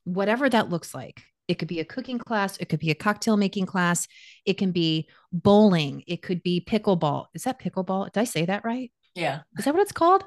[0.03, 1.23] whatever that looks like.
[1.49, 4.07] It could be a cooking class, it could be a cocktail making class,
[4.45, 7.25] it can be bowling, it could be pickleball.
[7.33, 8.05] Is that pickleball?
[8.13, 8.91] Did I say that right?
[9.15, 9.39] Yeah.
[9.57, 10.23] Is that what it's called?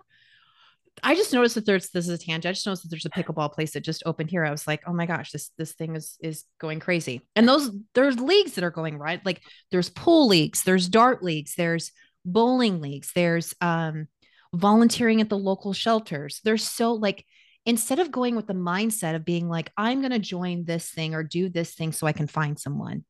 [1.02, 2.46] I just noticed that there's this is a tangent.
[2.46, 4.44] I just noticed that there's a pickleball place that just opened here.
[4.44, 7.22] I was like, oh my gosh, this this thing is is going crazy.
[7.34, 9.24] And those there's leagues that are going right.
[9.24, 11.92] Like there's pool leagues, there's dart leagues, there's
[12.24, 14.08] bowling leagues, there's um
[14.54, 16.40] volunteering at the local shelters.
[16.44, 17.24] There's so like
[17.64, 21.14] instead of going with the mindset of being like, I'm going to join this thing
[21.14, 23.04] or do this thing so I can find someone,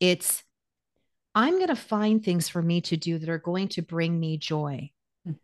[0.00, 0.42] it's,
[1.34, 4.38] I'm going to find things for me to do that are going to bring me
[4.38, 4.90] joy.
[5.26, 5.36] Mm.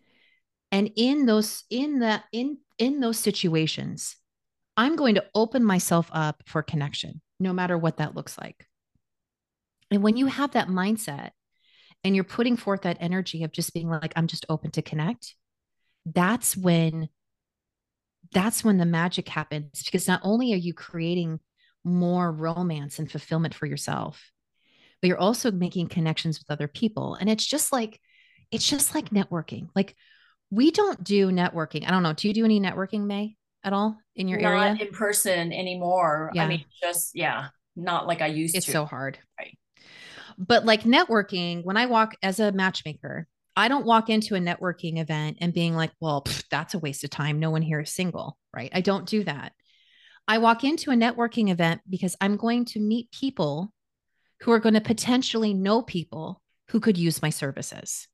[0.73, 4.17] And in those, in the, in, in those situations,
[4.77, 8.67] I'm going to open myself up for connection, no matter what that looks like.
[9.91, 11.31] And when you have that mindset
[12.05, 15.35] and you're putting forth that energy of just being like, I'm just open to connect,
[16.07, 17.09] that's when
[18.33, 21.41] that's when the magic happens because not only are you creating
[21.85, 24.31] more romance and fulfillment for yourself
[25.01, 27.15] but you're also making connections with other people.
[27.15, 28.01] And it's just like
[28.51, 29.69] it's just like networking.
[29.75, 29.95] Like
[30.51, 31.87] we don't do networking.
[31.87, 32.15] I don't know.
[32.15, 34.73] Do you do any networking may at all in your not area?
[34.73, 36.31] Not in person anymore.
[36.35, 36.45] Yeah.
[36.45, 38.71] i mean just yeah not like i used it's to.
[38.71, 39.19] it's so hard.
[39.39, 39.57] Right.
[40.37, 43.27] But like networking when i walk as a matchmaker
[43.59, 47.03] I don't walk into a networking event and being like, well, pff, that's a waste
[47.03, 47.41] of time.
[47.41, 48.71] No one here is single, right?
[48.73, 49.53] I don't do that.
[50.29, 53.75] I walk into a networking event because I'm going to meet people
[54.43, 58.07] who are going to potentially know people who could use my services.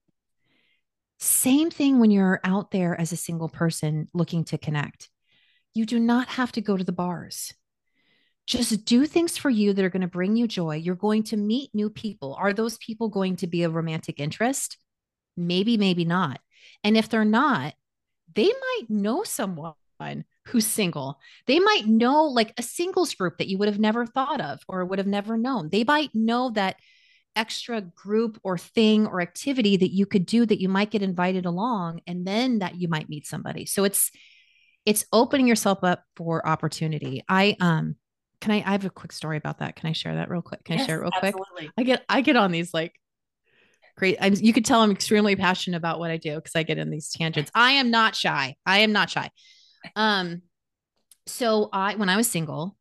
[1.19, 5.11] Same thing when you're out there as a single person looking to connect.
[5.75, 7.53] You do not have to go to the bars.
[8.47, 10.77] Just do things for you that are going to bring you joy.
[10.77, 12.35] You're going to meet new people.
[12.39, 14.79] Are those people going to be a romantic interest?
[15.37, 16.41] Maybe, maybe not.
[16.83, 17.75] And if they're not,
[18.35, 19.75] they might know someone
[20.49, 21.19] who's single.
[21.47, 24.85] They might know like a singles group that you would have never thought of or
[24.85, 25.71] would have never known.
[25.71, 26.77] They might know that
[27.37, 31.47] extra group or thing or activity that you could do that you might get invited
[31.47, 33.67] along and then that you might meet somebody.
[33.67, 34.11] So it's
[34.87, 37.25] it's opening yourself up for opportunity.
[37.29, 37.97] I um
[38.41, 39.77] can I I have a quick story about that.
[39.77, 40.65] Can I share that real quick?
[40.65, 41.45] Can yes, I share it real absolutely.
[41.57, 41.71] quick?
[41.79, 42.95] I get I get on these like
[43.97, 44.17] great.
[44.21, 46.91] I'm, you could tell I'm extremely passionate about what I do because I get in
[46.91, 47.51] these tangents.
[47.55, 48.57] I am not shy.
[48.67, 49.31] I am not shy.
[49.97, 50.43] Um,
[51.27, 52.77] so I, when I was single,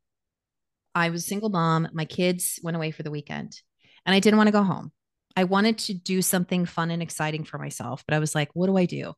[0.94, 1.88] I was single mom.
[1.92, 3.60] My kids went away for the weekend
[4.06, 4.92] and I didn't want to go home.
[5.36, 8.66] I wanted to do something fun and exciting for myself, but I was like, what
[8.66, 9.14] do I do?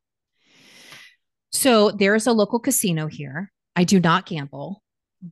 [1.53, 3.53] So there's a local casino here.
[3.75, 4.83] I do not gamble.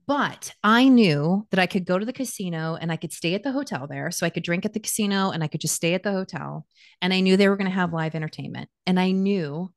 [0.07, 3.43] But I knew that I could go to the casino and I could stay at
[3.43, 4.11] the hotel there.
[4.11, 6.67] So I could drink at the casino and I could just stay at the hotel.
[7.01, 8.69] And I knew they were going to have live entertainment.
[8.87, 9.73] And I knew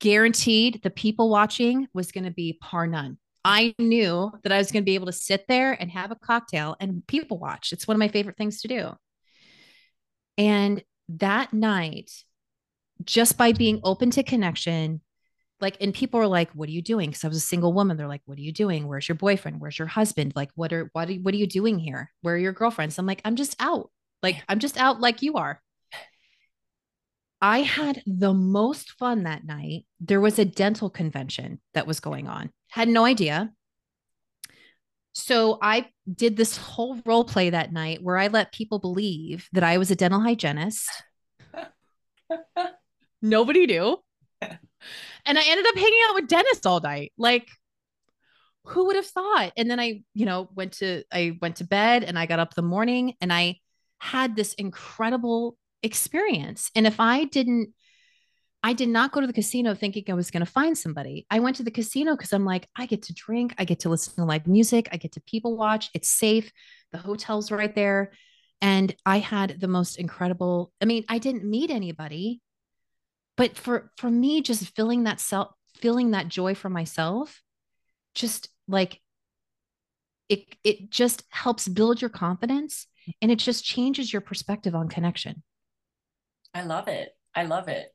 [0.00, 3.18] guaranteed the people watching was going to be par none.
[3.44, 6.16] I knew that I was going to be able to sit there and have a
[6.16, 7.72] cocktail and people watch.
[7.72, 8.90] It's one of my favorite things to do.
[10.36, 12.10] And that night,
[13.04, 15.00] just by being open to connection,
[15.60, 17.10] like and people were like what are you doing?
[17.10, 17.96] Because i was a single woman.
[17.96, 18.86] They're like what are you doing?
[18.86, 19.60] Where's your boyfriend?
[19.60, 20.32] Where's your husband?
[20.36, 22.12] Like what are what are, what are you doing here?
[22.22, 22.98] Where are your girlfriends?
[22.98, 23.90] I'm like i'm just out.
[24.22, 25.60] Like i'm just out like you are.
[27.40, 29.86] I had the most fun that night.
[30.00, 32.50] There was a dental convention that was going on.
[32.70, 33.52] Had no idea.
[35.12, 39.64] So i did this whole role play that night where i let people believe that
[39.64, 40.88] i was a dental hygienist.
[43.22, 43.98] Nobody knew
[45.28, 47.12] and I ended up hanging out with dentists all night.
[47.16, 47.48] Like,
[48.64, 49.52] who would have thought?
[49.56, 52.54] And then I, you know, went to I went to bed and I got up
[52.54, 53.58] the morning and I
[53.98, 56.70] had this incredible experience.
[56.74, 57.74] And if I didn't
[58.62, 61.26] I did not go to the casino thinking I was going to find somebody.
[61.30, 63.88] I went to the casino because I'm like, I get to drink, I get to
[63.88, 65.90] listen to live music, I get to people watch.
[65.94, 66.50] It's safe.
[66.90, 68.12] The hotel's right there.
[68.60, 72.40] And I had the most incredible, I mean, I didn't meet anybody,
[73.38, 77.40] but for for me just feeling that self feeling that joy for myself
[78.14, 79.00] just like
[80.28, 82.86] it it just helps build your confidence
[83.22, 85.42] and it just changes your perspective on connection.
[86.52, 87.16] I love it.
[87.34, 87.88] I love it.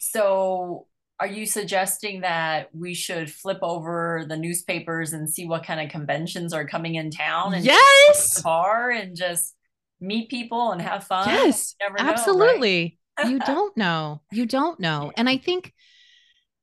[0.00, 0.88] So
[1.20, 5.90] are you suggesting that we should flip over the newspapers and see what kind of
[5.90, 8.40] conventions are coming in town and yes!
[8.42, 9.54] bar and just
[10.00, 11.28] meet people and have fun?
[11.28, 12.97] Yes absolutely know, right?
[13.26, 14.20] You don't know.
[14.30, 15.12] You don't know.
[15.16, 15.72] And I think,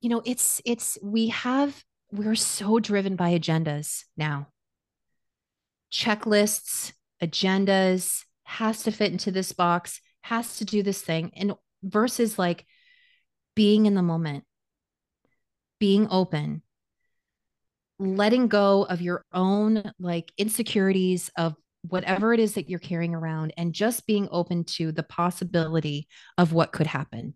[0.01, 4.47] you know, it's, it's, we have, we're so driven by agendas now.
[5.91, 11.31] Checklists, agendas, has to fit into this box, has to do this thing.
[11.35, 12.65] And versus like
[13.55, 14.43] being in the moment,
[15.79, 16.61] being open,
[17.99, 21.55] letting go of your own like insecurities of
[21.89, 26.53] whatever it is that you're carrying around and just being open to the possibility of
[26.53, 27.35] what could happen.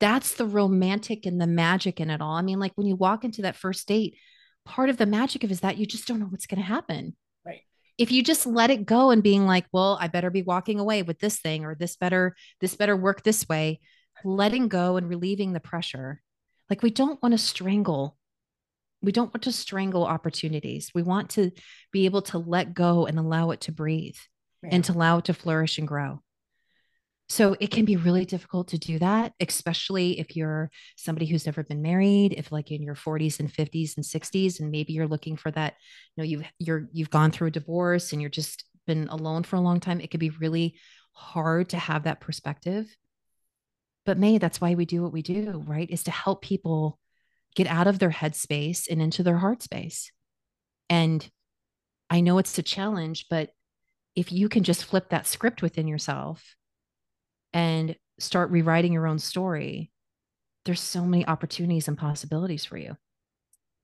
[0.00, 2.34] That's the romantic and the magic in it all.
[2.34, 4.16] I mean, like when you walk into that first date,
[4.64, 7.16] part of the magic of is that you just don't know what's going to happen.
[7.44, 7.62] Right.
[7.96, 11.02] If you just let it go and being like, well, I better be walking away
[11.02, 13.80] with this thing or this better, this better work this way,
[14.24, 16.20] letting go and relieving the pressure.
[16.68, 18.16] Like we don't want to strangle
[19.04, 20.90] we don't want to strangle opportunities.
[20.94, 21.50] We want to
[21.92, 24.16] be able to let go and allow it to breathe
[24.62, 24.70] yeah.
[24.72, 26.20] and to allow it to flourish and grow.
[27.28, 31.62] So it can be really difficult to do that, especially if you're somebody who's never
[31.62, 35.36] been married, if like in your 40s and 50s and 60s, and maybe you're looking
[35.36, 35.74] for that,
[36.14, 39.56] you know, you've you're you've gone through a divorce and you're just been alone for
[39.56, 40.00] a long time.
[40.00, 40.76] It could be really
[41.12, 42.94] hard to have that perspective.
[44.04, 45.90] But May, that's why we do what we do, right?
[45.90, 46.98] Is to help people
[47.54, 50.10] get out of their head space and into their heart space.
[50.90, 51.28] And
[52.10, 53.50] I know it's a challenge, but
[54.16, 56.54] if you can just flip that script within yourself
[57.52, 59.90] and start rewriting your own story,
[60.64, 62.96] there's so many opportunities and possibilities for you.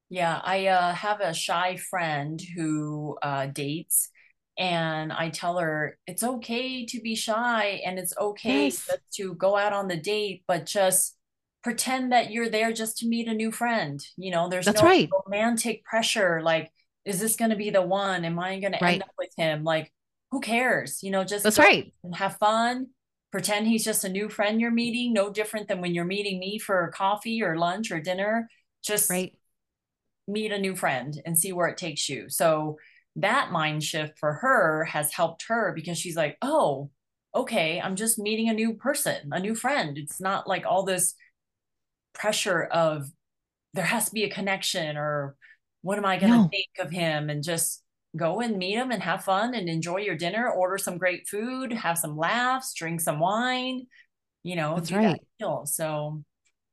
[0.08, 4.08] Yeah, I uh, have a shy friend who uh, dates,
[4.58, 8.90] and I tell her it's okay to be shy and it's okay yes.
[9.14, 11.16] to go out on the date, but just
[11.62, 14.04] pretend that you're there just to meet a new friend.
[14.16, 15.08] You know, there's That's no right.
[15.26, 16.40] romantic pressure.
[16.42, 16.70] Like,
[17.04, 18.24] is this going to be the one?
[18.24, 18.80] Am I going right.
[18.80, 19.64] to end up with him?
[19.64, 19.92] Like,
[20.30, 21.02] who cares?
[21.02, 21.92] You know, just That's right.
[22.04, 22.88] And have fun.
[23.32, 25.12] Pretend he's just a new friend you're meeting.
[25.12, 28.48] No different than when you're meeting me for coffee or lunch or dinner.
[28.82, 29.36] Just right.
[30.26, 32.28] meet a new friend and see where it takes you.
[32.28, 32.78] So
[33.16, 36.90] that mind shift for her has helped her because she's like, oh,
[37.34, 39.98] okay, I'm just meeting a new person, a new friend.
[39.98, 41.14] It's not like all this
[42.12, 43.08] pressure of
[43.74, 45.36] there has to be a connection or
[45.82, 46.48] what am I going to no.
[46.48, 47.82] think of him and just
[48.16, 51.72] go and meet him and have fun and enjoy your dinner, order some great food,
[51.72, 53.86] have some laughs, drink some wine,
[54.42, 55.20] you know, That's right.
[55.38, 56.22] That so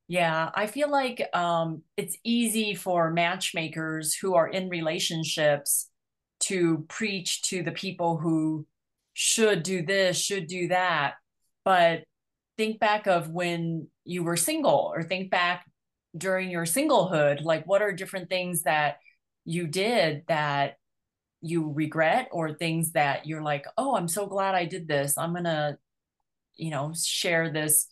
[0.08, 5.90] yeah, I feel like um, it's easy for matchmakers who are in relationships
[6.42, 8.66] to preach to the people who
[9.14, 11.16] should do this, should do that.
[11.66, 12.04] But
[12.58, 15.66] think back of when you were single or think back
[16.18, 18.98] during your singlehood like what are different things that
[19.46, 20.78] you did that
[21.42, 25.18] you regret or things that you're like oh i'm so glad i did this.
[25.18, 25.78] I'm gonna
[26.56, 27.88] you know share this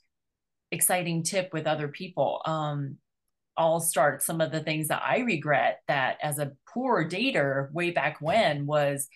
[0.71, 2.41] exciting tip with other people.
[2.45, 2.97] Um
[3.57, 7.91] i'll start some of the things that i regret that as a poor dater way
[7.91, 9.07] back when was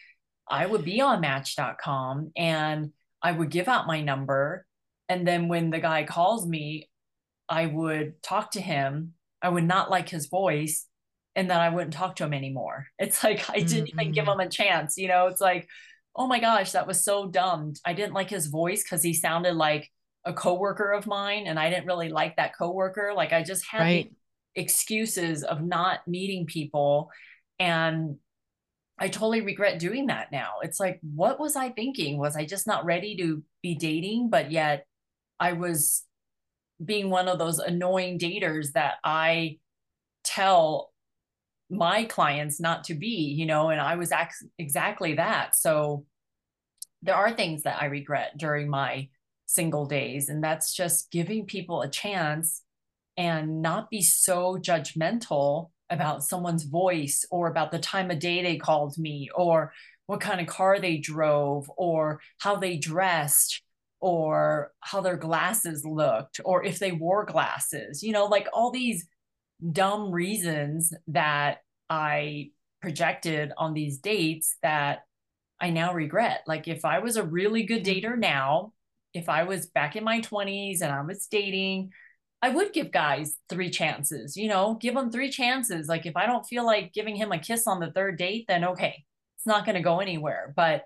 [0.49, 4.65] i would be on match.com and i would give out my number.
[5.09, 6.88] And then when the guy calls me,
[7.49, 9.13] I would talk to him.
[9.41, 10.85] I would not like his voice.
[11.35, 12.87] And then I wouldn't talk to him anymore.
[12.99, 13.99] It's like I didn't mm-hmm.
[14.01, 14.41] even give mm-hmm.
[14.41, 14.97] him a chance.
[14.97, 15.67] You know, it's like,
[16.15, 17.73] oh my gosh, that was so dumb.
[17.85, 19.89] I didn't like his voice because he sounded like
[20.25, 21.47] a coworker of mine.
[21.47, 23.13] And I didn't really like that coworker.
[23.15, 24.11] Like I just had right.
[24.55, 27.09] excuses of not meeting people.
[27.57, 28.17] And
[28.97, 30.55] I totally regret doing that now.
[30.61, 32.17] It's like, what was I thinking?
[32.17, 34.29] Was I just not ready to be dating?
[34.29, 34.85] But yet
[35.39, 36.03] I was
[36.83, 39.57] being one of those annoying daters that I
[40.23, 40.91] tell
[41.69, 45.55] my clients not to be, you know, and I was ex- exactly that.
[45.55, 46.05] So
[47.01, 49.09] there are things that I regret during my
[49.45, 52.63] single days, and that's just giving people a chance
[53.17, 58.57] and not be so judgmental about someone's voice or about the time of day they
[58.57, 59.73] called me or
[60.05, 63.61] what kind of car they drove or how they dressed
[64.01, 69.07] or how their glasses looked or if they wore glasses you know like all these
[69.71, 71.57] dumb reasons that
[71.89, 72.49] i
[72.81, 74.99] projected on these dates that
[75.59, 76.43] i now regret.
[76.47, 78.07] Like if i was a really good mm-hmm.
[78.07, 78.73] dater now
[79.13, 81.91] if i was back in my 20s and i was dating
[82.41, 85.87] i would give guys three chances you know give them three chances.
[85.87, 88.63] Like if i don't feel like giving him a kiss on the third date then
[88.63, 89.03] okay
[89.39, 90.53] it's not going to go anywhere.
[90.53, 90.83] But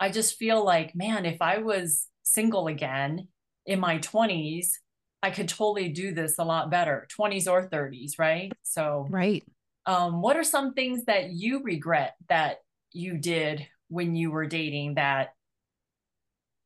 [0.00, 3.28] I just feel like, man, if I was single again
[3.66, 4.78] in my 20s,
[5.22, 8.52] I could totally do this a lot better, 20s or 30s, right?
[8.62, 9.44] So, right.
[9.86, 12.58] Um, what are some things that you regret that
[12.92, 15.30] you did when you were dating that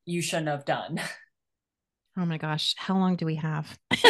[0.04, 1.00] you shouldn't have done?
[2.14, 3.78] Oh my gosh, how long do we have?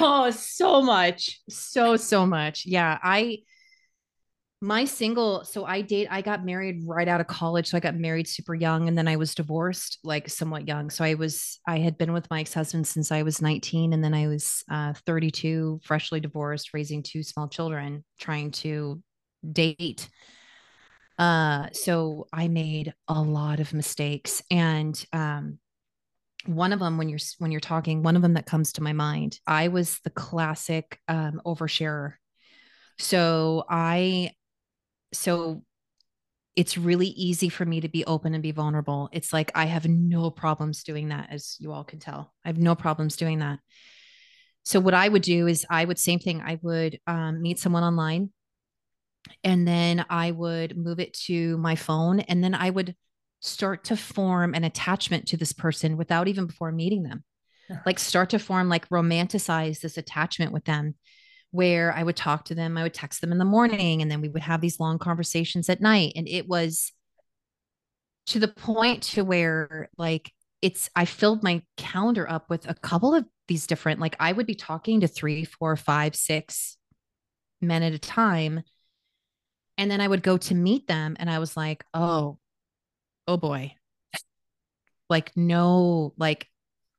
[0.00, 1.40] oh, so much.
[1.48, 2.64] So, so much.
[2.64, 2.98] Yeah.
[3.02, 3.38] I,
[4.60, 7.94] my single so i date i got married right out of college so i got
[7.94, 10.90] married super young and then i was divorced like somewhat young.
[10.90, 14.14] So i was i had been with my ex-husband since i was 19 and then
[14.14, 19.00] i was uh, 32 freshly divorced raising two small children trying to
[19.52, 20.08] date.
[21.18, 25.58] Uh so i made a lot of mistakes and um
[26.46, 28.92] one of them when you're when you're talking one of them that comes to my
[28.92, 32.14] mind i was the classic um oversharer.
[32.98, 34.32] So i
[35.12, 35.62] so
[36.58, 39.08] it's really easy for me to be open and be vulnerable.
[39.12, 42.34] It's like I have no problems doing that, as you all can tell.
[42.44, 43.60] I have no problems doing that.
[44.64, 46.42] So what I would do is I would same thing.
[46.44, 48.30] I would um, meet someone online,
[49.44, 52.96] and then I would move it to my phone, and then I would
[53.40, 57.24] start to form an attachment to this person without even before meeting them.
[57.84, 60.94] Like start to form like romanticize this attachment with them
[61.50, 64.20] where I would talk to them, I would text them in the morning, and then
[64.20, 66.12] we would have these long conversations at night.
[66.16, 66.92] And it was
[68.26, 73.14] to the point to where like it's I filled my calendar up with a couple
[73.14, 76.76] of these different, like I would be talking to three, four, five, six
[77.60, 78.62] men at a time.
[79.78, 82.38] And then I would go to meet them and I was like, oh,
[83.26, 83.74] oh boy.
[85.08, 86.48] Like, no, like,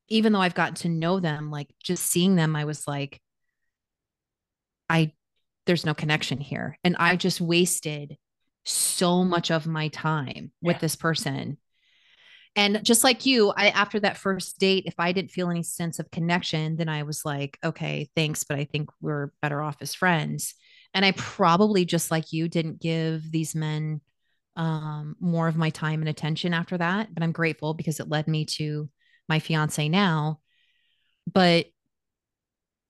[0.08, 3.22] even though I've gotten to know them, like just seeing them, I was like,
[4.90, 5.14] I
[5.66, 6.78] there's no connection here.
[6.84, 8.18] And I just wasted
[8.66, 11.58] so much of my time with this person.
[12.56, 16.00] And just like you, I after that first date, if I didn't feel any sense
[16.00, 19.94] of connection, then I was like, okay, thanks, but I think we're better off as
[19.94, 20.56] friends.
[20.94, 24.02] And I probably just like you didn't give these men
[24.56, 28.28] um, more of my time and attention after that, but I'm grateful because it led
[28.28, 28.90] me to
[29.30, 30.40] my fiance now.
[31.32, 31.68] But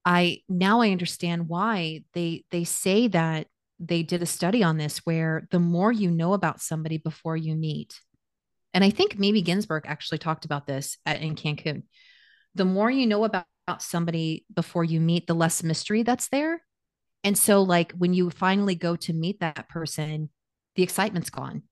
[0.06, 3.48] I now I understand why they they say that
[3.80, 7.56] they did a study on this where the more you know about somebody before you
[7.56, 8.00] meet,
[8.74, 11.84] and I think maybe Ginsburg actually talked about this at, in Cancun.
[12.56, 16.64] The more you know about, about somebody before you meet, the less mystery that's there.
[17.24, 20.30] And so, like when you finally go to meet that person,
[20.76, 21.64] the excitement's gone.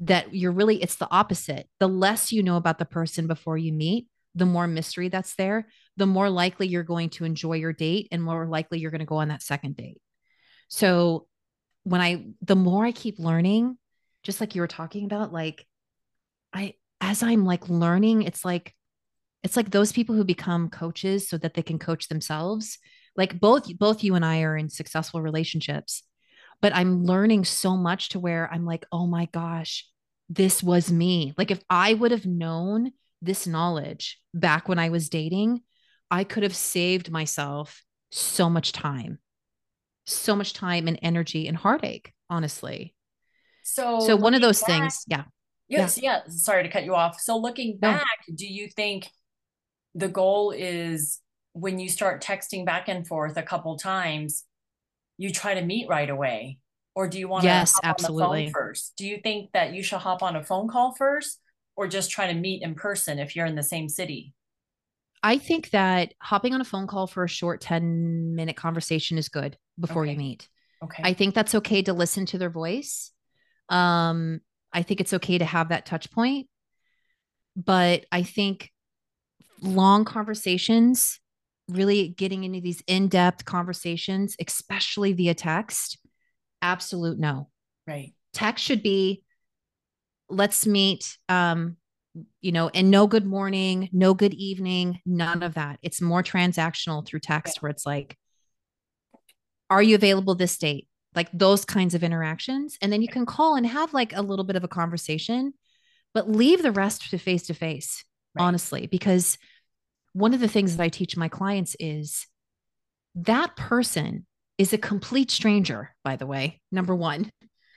[0.00, 1.68] That you're really, it's the opposite.
[1.78, 5.68] The less you know about the person before you meet, the more mystery that's there,
[5.96, 9.04] the more likely you're going to enjoy your date and more likely you're going to
[9.04, 10.00] go on that second date.
[10.68, 11.26] So
[11.84, 13.78] when I, the more I keep learning,
[14.22, 15.66] just like you were talking about, like
[16.52, 18.74] I, as I'm like learning, it's like,
[19.42, 22.78] it's like those people who become coaches so that they can coach themselves.
[23.16, 26.02] Like both, both you and I are in successful relationships,
[26.60, 29.86] but I'm learning so much to where I'm like, oh my gosh,
[30.30, 31.34] this was me.
[31.36, 35.60] Like if I would have known this knowledge back when I was dating,
[36.14, 39.18] I could have saved myself so much time,
[40.06, 42.94] so much time and energy and heartache, honestly.
[43.64, 45.24] So, so one of those back, things, yeah.
[45.66, 46.20] Yes, yeah.
[46.24, 46.32] yeah.
[46.32, 47.20] Sorry to cut you off.
[47.20, 48.36] So, looking back, no.
[48.36, 49.10] do you think
[49.96, 51.18] the goal is
[51.52, 54.44] when you start texting back and forth a couple times,
[55.18, 56.58] you try to meet right away?
[56.94, 58.22] Or do you want yes, to hop absolutely.
[58.22, 58.92] on the phone first?
[58.96, 61.40] Do you think that you should hop on a phone call first
[61.74, 64.32] or just try to meet in person if you're in the same city?
[65.24, 69.30] I think that hopping on a phone call for a short 10 minute conversation is
[69.30, 70.12] good before okay.
[70.12, 70.48] you meet.
[70.82, 71.02] Okay.
[71.02, 73.10] I think that's okay to listen to their voice.
[73.70, 76.48] Um, I think it's okay to have that touch point.
[77.56, 78.70] But I think
[79.62, 81.20] long conversations,
[81.70, 85.96] really getting into these in depth conversations, especially via text,
[86.60, 87.48] absolute no.
[87.86, 88.12] Right.
[88.34, 89.22] Text should be
[90.28, 91.78] let's meet um
[92.40, 95.78] you know and no good morning no good evening none of that.
[95.82, 98.16] It's more transactional through text where it's like
[99.70, 100.88] are you available this date?
[101.14, 102.76] Like those kinds of interactions.
[102.82, 105.54] And then you can call and have like a little bit of a conversation
[106.12, 108.04] but leave the rest to face to face
[108.38, 109.36] honestly because
[110.12, 112.26] one of the things that i teach my clients is
[113.14, 114.26] that person
[114.58, 117.30] is a complete stranger by the way number one.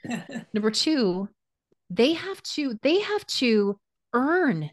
[0.54, 1.28] Number two
[1.90, 3.78] they have to they have to
[4.12, 4.70] earn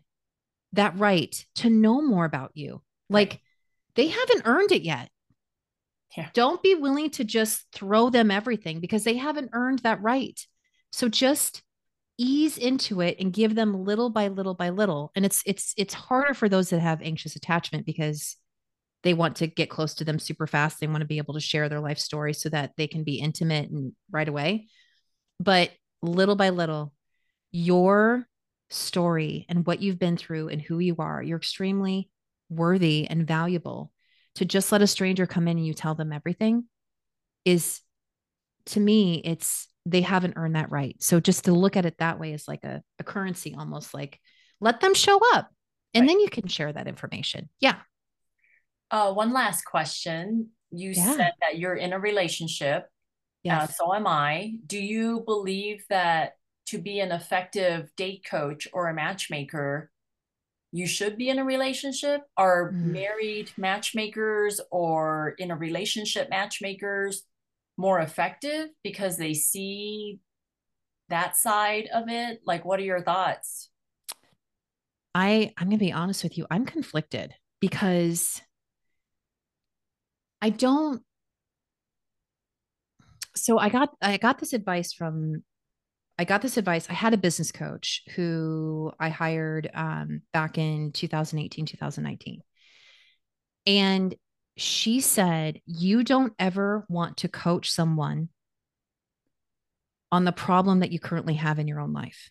[0.73, 2.81] that right to know more about you.
[3.09, 3.39] Like
[3.95, 5.09] they haven't earned it yet.
[6.15, 6.29] Yeah.
[6.33, 10.39] don't be willing to just throw them everything because they haven't earned that right.
[10.93, 11.61] So just
[12.17, 15.11] ease into it and give them little by little by little.
[15.15, 18.37] And it's it's it's harder for those that have anxious attachment because
[19.03, 20.79] they want to get close to them super fast.
[20.79, 23.19] They want to be able to share their life story so that they can be
[23.19, 24.67] intimate and right away.
[25.39, 25.71] But
[26.01, 26.93] little by little
[27.51, 28.25] your
[28.69, 31.21] story and what you've been through and who you are.
[31.21, 32.09] You're extremely
[32.49, 33.91] worthy and valuable.
[34.35, 36.65] To just let a stranger come in and you tell them everything
[37.45, 37.79] is
[38.67, 40.95] to me, it's they haven't earned that right.
[40.99, 44.19] So just to look at it that way is like a, a currency almost like
[44.59, 45.49] let them show up
[45.93, 46.07] and right.
[46.07, 47.49] then you can share that information.
[47.59, 47.77] Yeah.
[48.91, 50.49] Uh, one last question.
[50.71, 51.15] You yeah.
[51.15, 52.87] said that you're in a relationship.
[53.43, 53.69] Yes.
[53.69, 54.53] Uh, so am I.
[54.65, 56.33] Do you believe that
[56.67, 59.91] to be an effective date coach or a matchmaker,
[60.71, 62.21] you should be in a relationship?
[62.35, 62.91] Are mm.
[62.91, 67.23] married matchmakers or in a relationship matchmakers
[67.77, 70.19] more effective because they see
[71.09, 72.41] that side of it?
[72.45, 73.69] Like, what are your thoughts?
[75.13, 76.45] I I'm gonna be honest with you.
[76.51, 78.41] I'm conflicted because
[80.41, 81.01] I don't.
[83.35, 85.43] So I got I got this advice from
[86.17, 86.87] I got this advice.
[86.89, 92.41] I had a business coach who I hired um, back in 2018, 2019.
[93.67, 94.15] And
[94.55, 98.29] she said, You don't ever want to coach someone
[100.11, 102.29] on the problem that you currently have in your own life.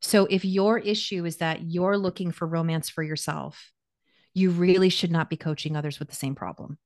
[0.00, 3.72] So if your issue is that you're looking for romance for yourself,
[4.34, 6.78] you really should not be coaching others with the same problem.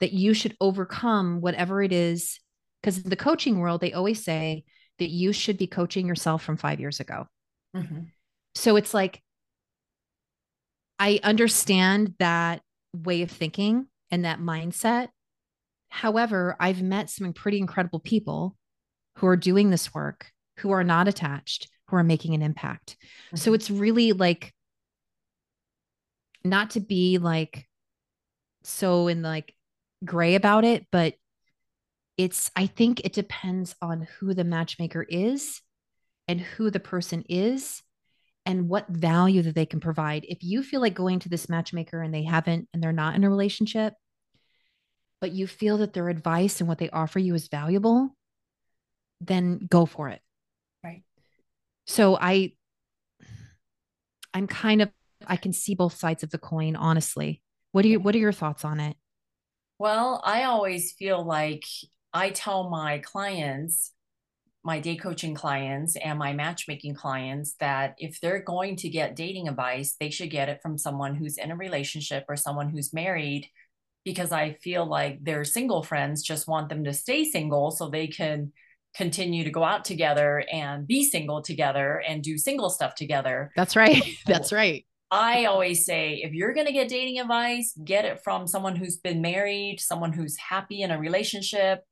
[0.00, 2.40] That you should overcome whatever it is.
[2.80, 4.64] Because in the coaching world, they always say
[4.98, 7.26] that you should be coaching yourself from five years ago.
[7.76, 8.04] Mm-hmm.
[8.54, 9.22] So it's like,
[10.98, 12.62] I understand that
[12.92, 15.08] way of thinking and that mindset.
[15.88, 18.56] However, I've met some pretty incredible people
[19.16, 22.96] who are doing this work, who are not attached, who are making an impact.
[23.26, 23.36] Mm-hmm.
[23.36, 24.52] So it's really like
[26.44, 27.66] not to be like
[28.62, 29.54] so in like
[30.04, 31.14] gray about it, but
[32.18, 35.62] it's, I think it depends on who the matchmaker is
[36.26, 37.82] and who the person is
[38.44, 40.26] and what value that they can provide.
[40.28, 43.22] If you feel like going to this matchmaker and they haven't and they're not in
[43.22, 43.94] a relationship,
[45.20, 48.10] but you feel that their advice and what they offer you is valuable,
[49.20, 50.20] then go for it.
[50.82, 51.02] Right.
[51.86, 52.52] So I
[54.34, 54.90] I'm kind of
[55.26, 57.42] I can see both sides of the coin honestly.
[57.72, 58.96] What do you what are your thoughts on it?
[59.78, 61.64] Well, I always feel like
[62.12, 63.92] I tell my clients
[64.64, 69.48] my day coaching clients and my matchmaking clients that if they're going to get dating
[69.48, 73.48] advice, they should get it from someone who's in a relationship or someone who's married
[74.04, 78.08] because I feel like their single friends just want them to stay single so they
[78.08, 78.52] can
[78.94, 83.52] continue to go out together and be single together and do single stuff together.
[83.56, 84.02] That's right.
[84.26, 84.84] That's right.
[85.10, 88.96] I always say if you're going to get dating advice, get it from someone who's
[88.96, 91.84] been married, someone who's happy in a relationship,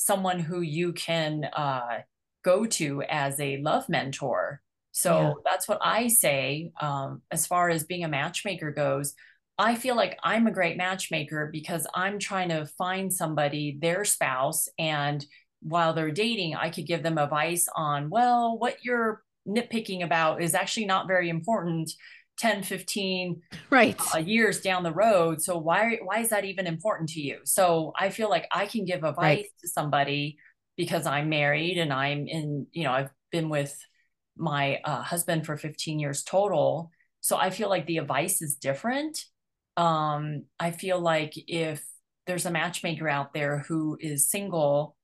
[0.00, 1.98] someone who you can uh,
[2.42, 4.62] go to as a love mentor.
[4.92, 5.32] So yeah.
[5.44, 9.12] that's what I say um, as far as being a matchmaker goes.
[9.58, 14.68] I feel like I'm a great matchmaker because I'm trying to find somebody, their spouse,
[14.78, 15.24] and
[15.60, 20.54] while they're dating, I could give them advice on, well, what you're nitpicking about is
[20.54, 21.90] actually not very important
[22.40, 27.08] 10 15 right uh, years down the road so why why is that even important
[27.08, 29.46] to you so i feel like i can give advice right.
[29.60, 30.38] to somebody
[30.80, 33.78] because I'm married and I'm in, you know, I've been with
[34.34, 36.90] my uh, husband for 15 years total.
[37.20, 39.26] So I feel like the advice is different.
[39.76, 41.84] Um, I feel like if
[42.26, 44.96] there's a matchmaker out there who is single,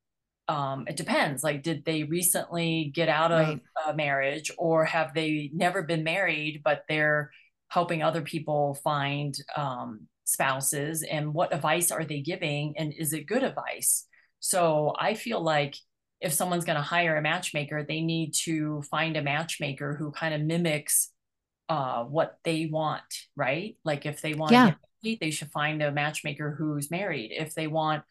[0.48, 1.44] um, it depends.
[1.44, 3.60] Like, did they recently get out of right.
[3.86, 7.30] A marriage or have they never been married, but they're
[7.68, 11.02] helping other people find um, spouses?
[11.02, 12.74] And what advice are they giving?
[12.76, 14.06] And is it good advice?
[14.40, 15.76] So I feel like
[16.20, 20.34] if someone's going to hire a matchmaker, they need to find a matchmaker who kind
[20.34, 21.10] of mimics
[21.68, 23.02] uh, what they want,
[23.34, 23.76] right?
[23.84, 24.72] Like if they want yeah.
[25.02, 27.32] they should find a matchmaker who's married.
[27.32, 28.04] If they want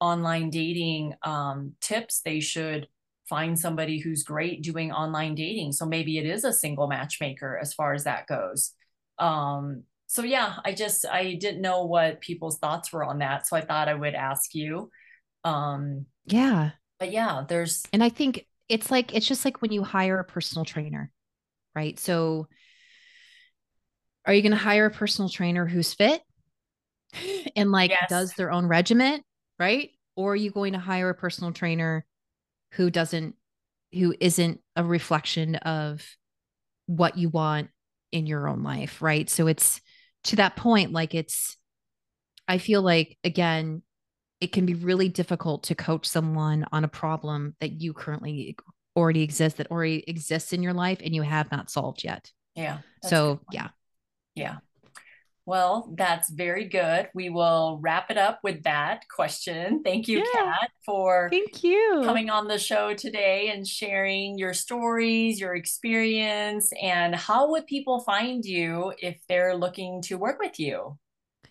[0.00, 2.88] online dating um, tips, they should
[3.30, 5.70] find somebody who's great doing online dating.
[5.72, 8.72] So maybe it is a single matchmaker as far as that goes.
[9.18, 13.56] Um, so yeah, I just I didn't know what people's thoughts were on that, so
[13.56, 14.90] I thought I would ask you.
[15.44, 16.72] Um, yeah.
[16.98, 20.24] But yeah, there's, and I think it's like, it's just like when you hire a
[20.24, 21.12] personal trainer,
[21.74, 21.98] right?
[21.98, 22.48] So,
[24.26, 26.22] are you going to hire a personal trainer who's fit
[27.56, 28.10] and like yes.
[28.10, 29.22] does their own regiment,
[29.58, 29.90] right?
[30.16, 32.04] Or are you going to hire a personal trainer
[32.72, 33.34] who doesn't,
[33.92, 36.04] who isn't a reflection of
[36.86, 37.70] what you want
[38.12, 39.28] in your own life, right?
[39.28, 39.80] So it's
[40.24, 41.56] to that point, like it's,
[42.48, 43.82] I feel like, again,
[44.40, 48.56] it can be really difficult to coach someone on a problem that you currently
[48.96, 52.30] already exist that already exists in your life and you have not solved yet.
[52.54, 52.78] Yeah.
[53.04, 53.68] So, yeah.
[54.34, 54.56] Yeah.
[55.50, 57.08] Well, that's very good.
[57.12, 59.82] We will wrap it up with that question.
[59.82, 60.24] Thank you, yeah.
[60.32, 62.02] Cat, for Thank you.
[62.04, 67.98] coming on the show today and sharing your stories, your experience, and how would people
[67.98, 70.96] find you if they're looking to work with you?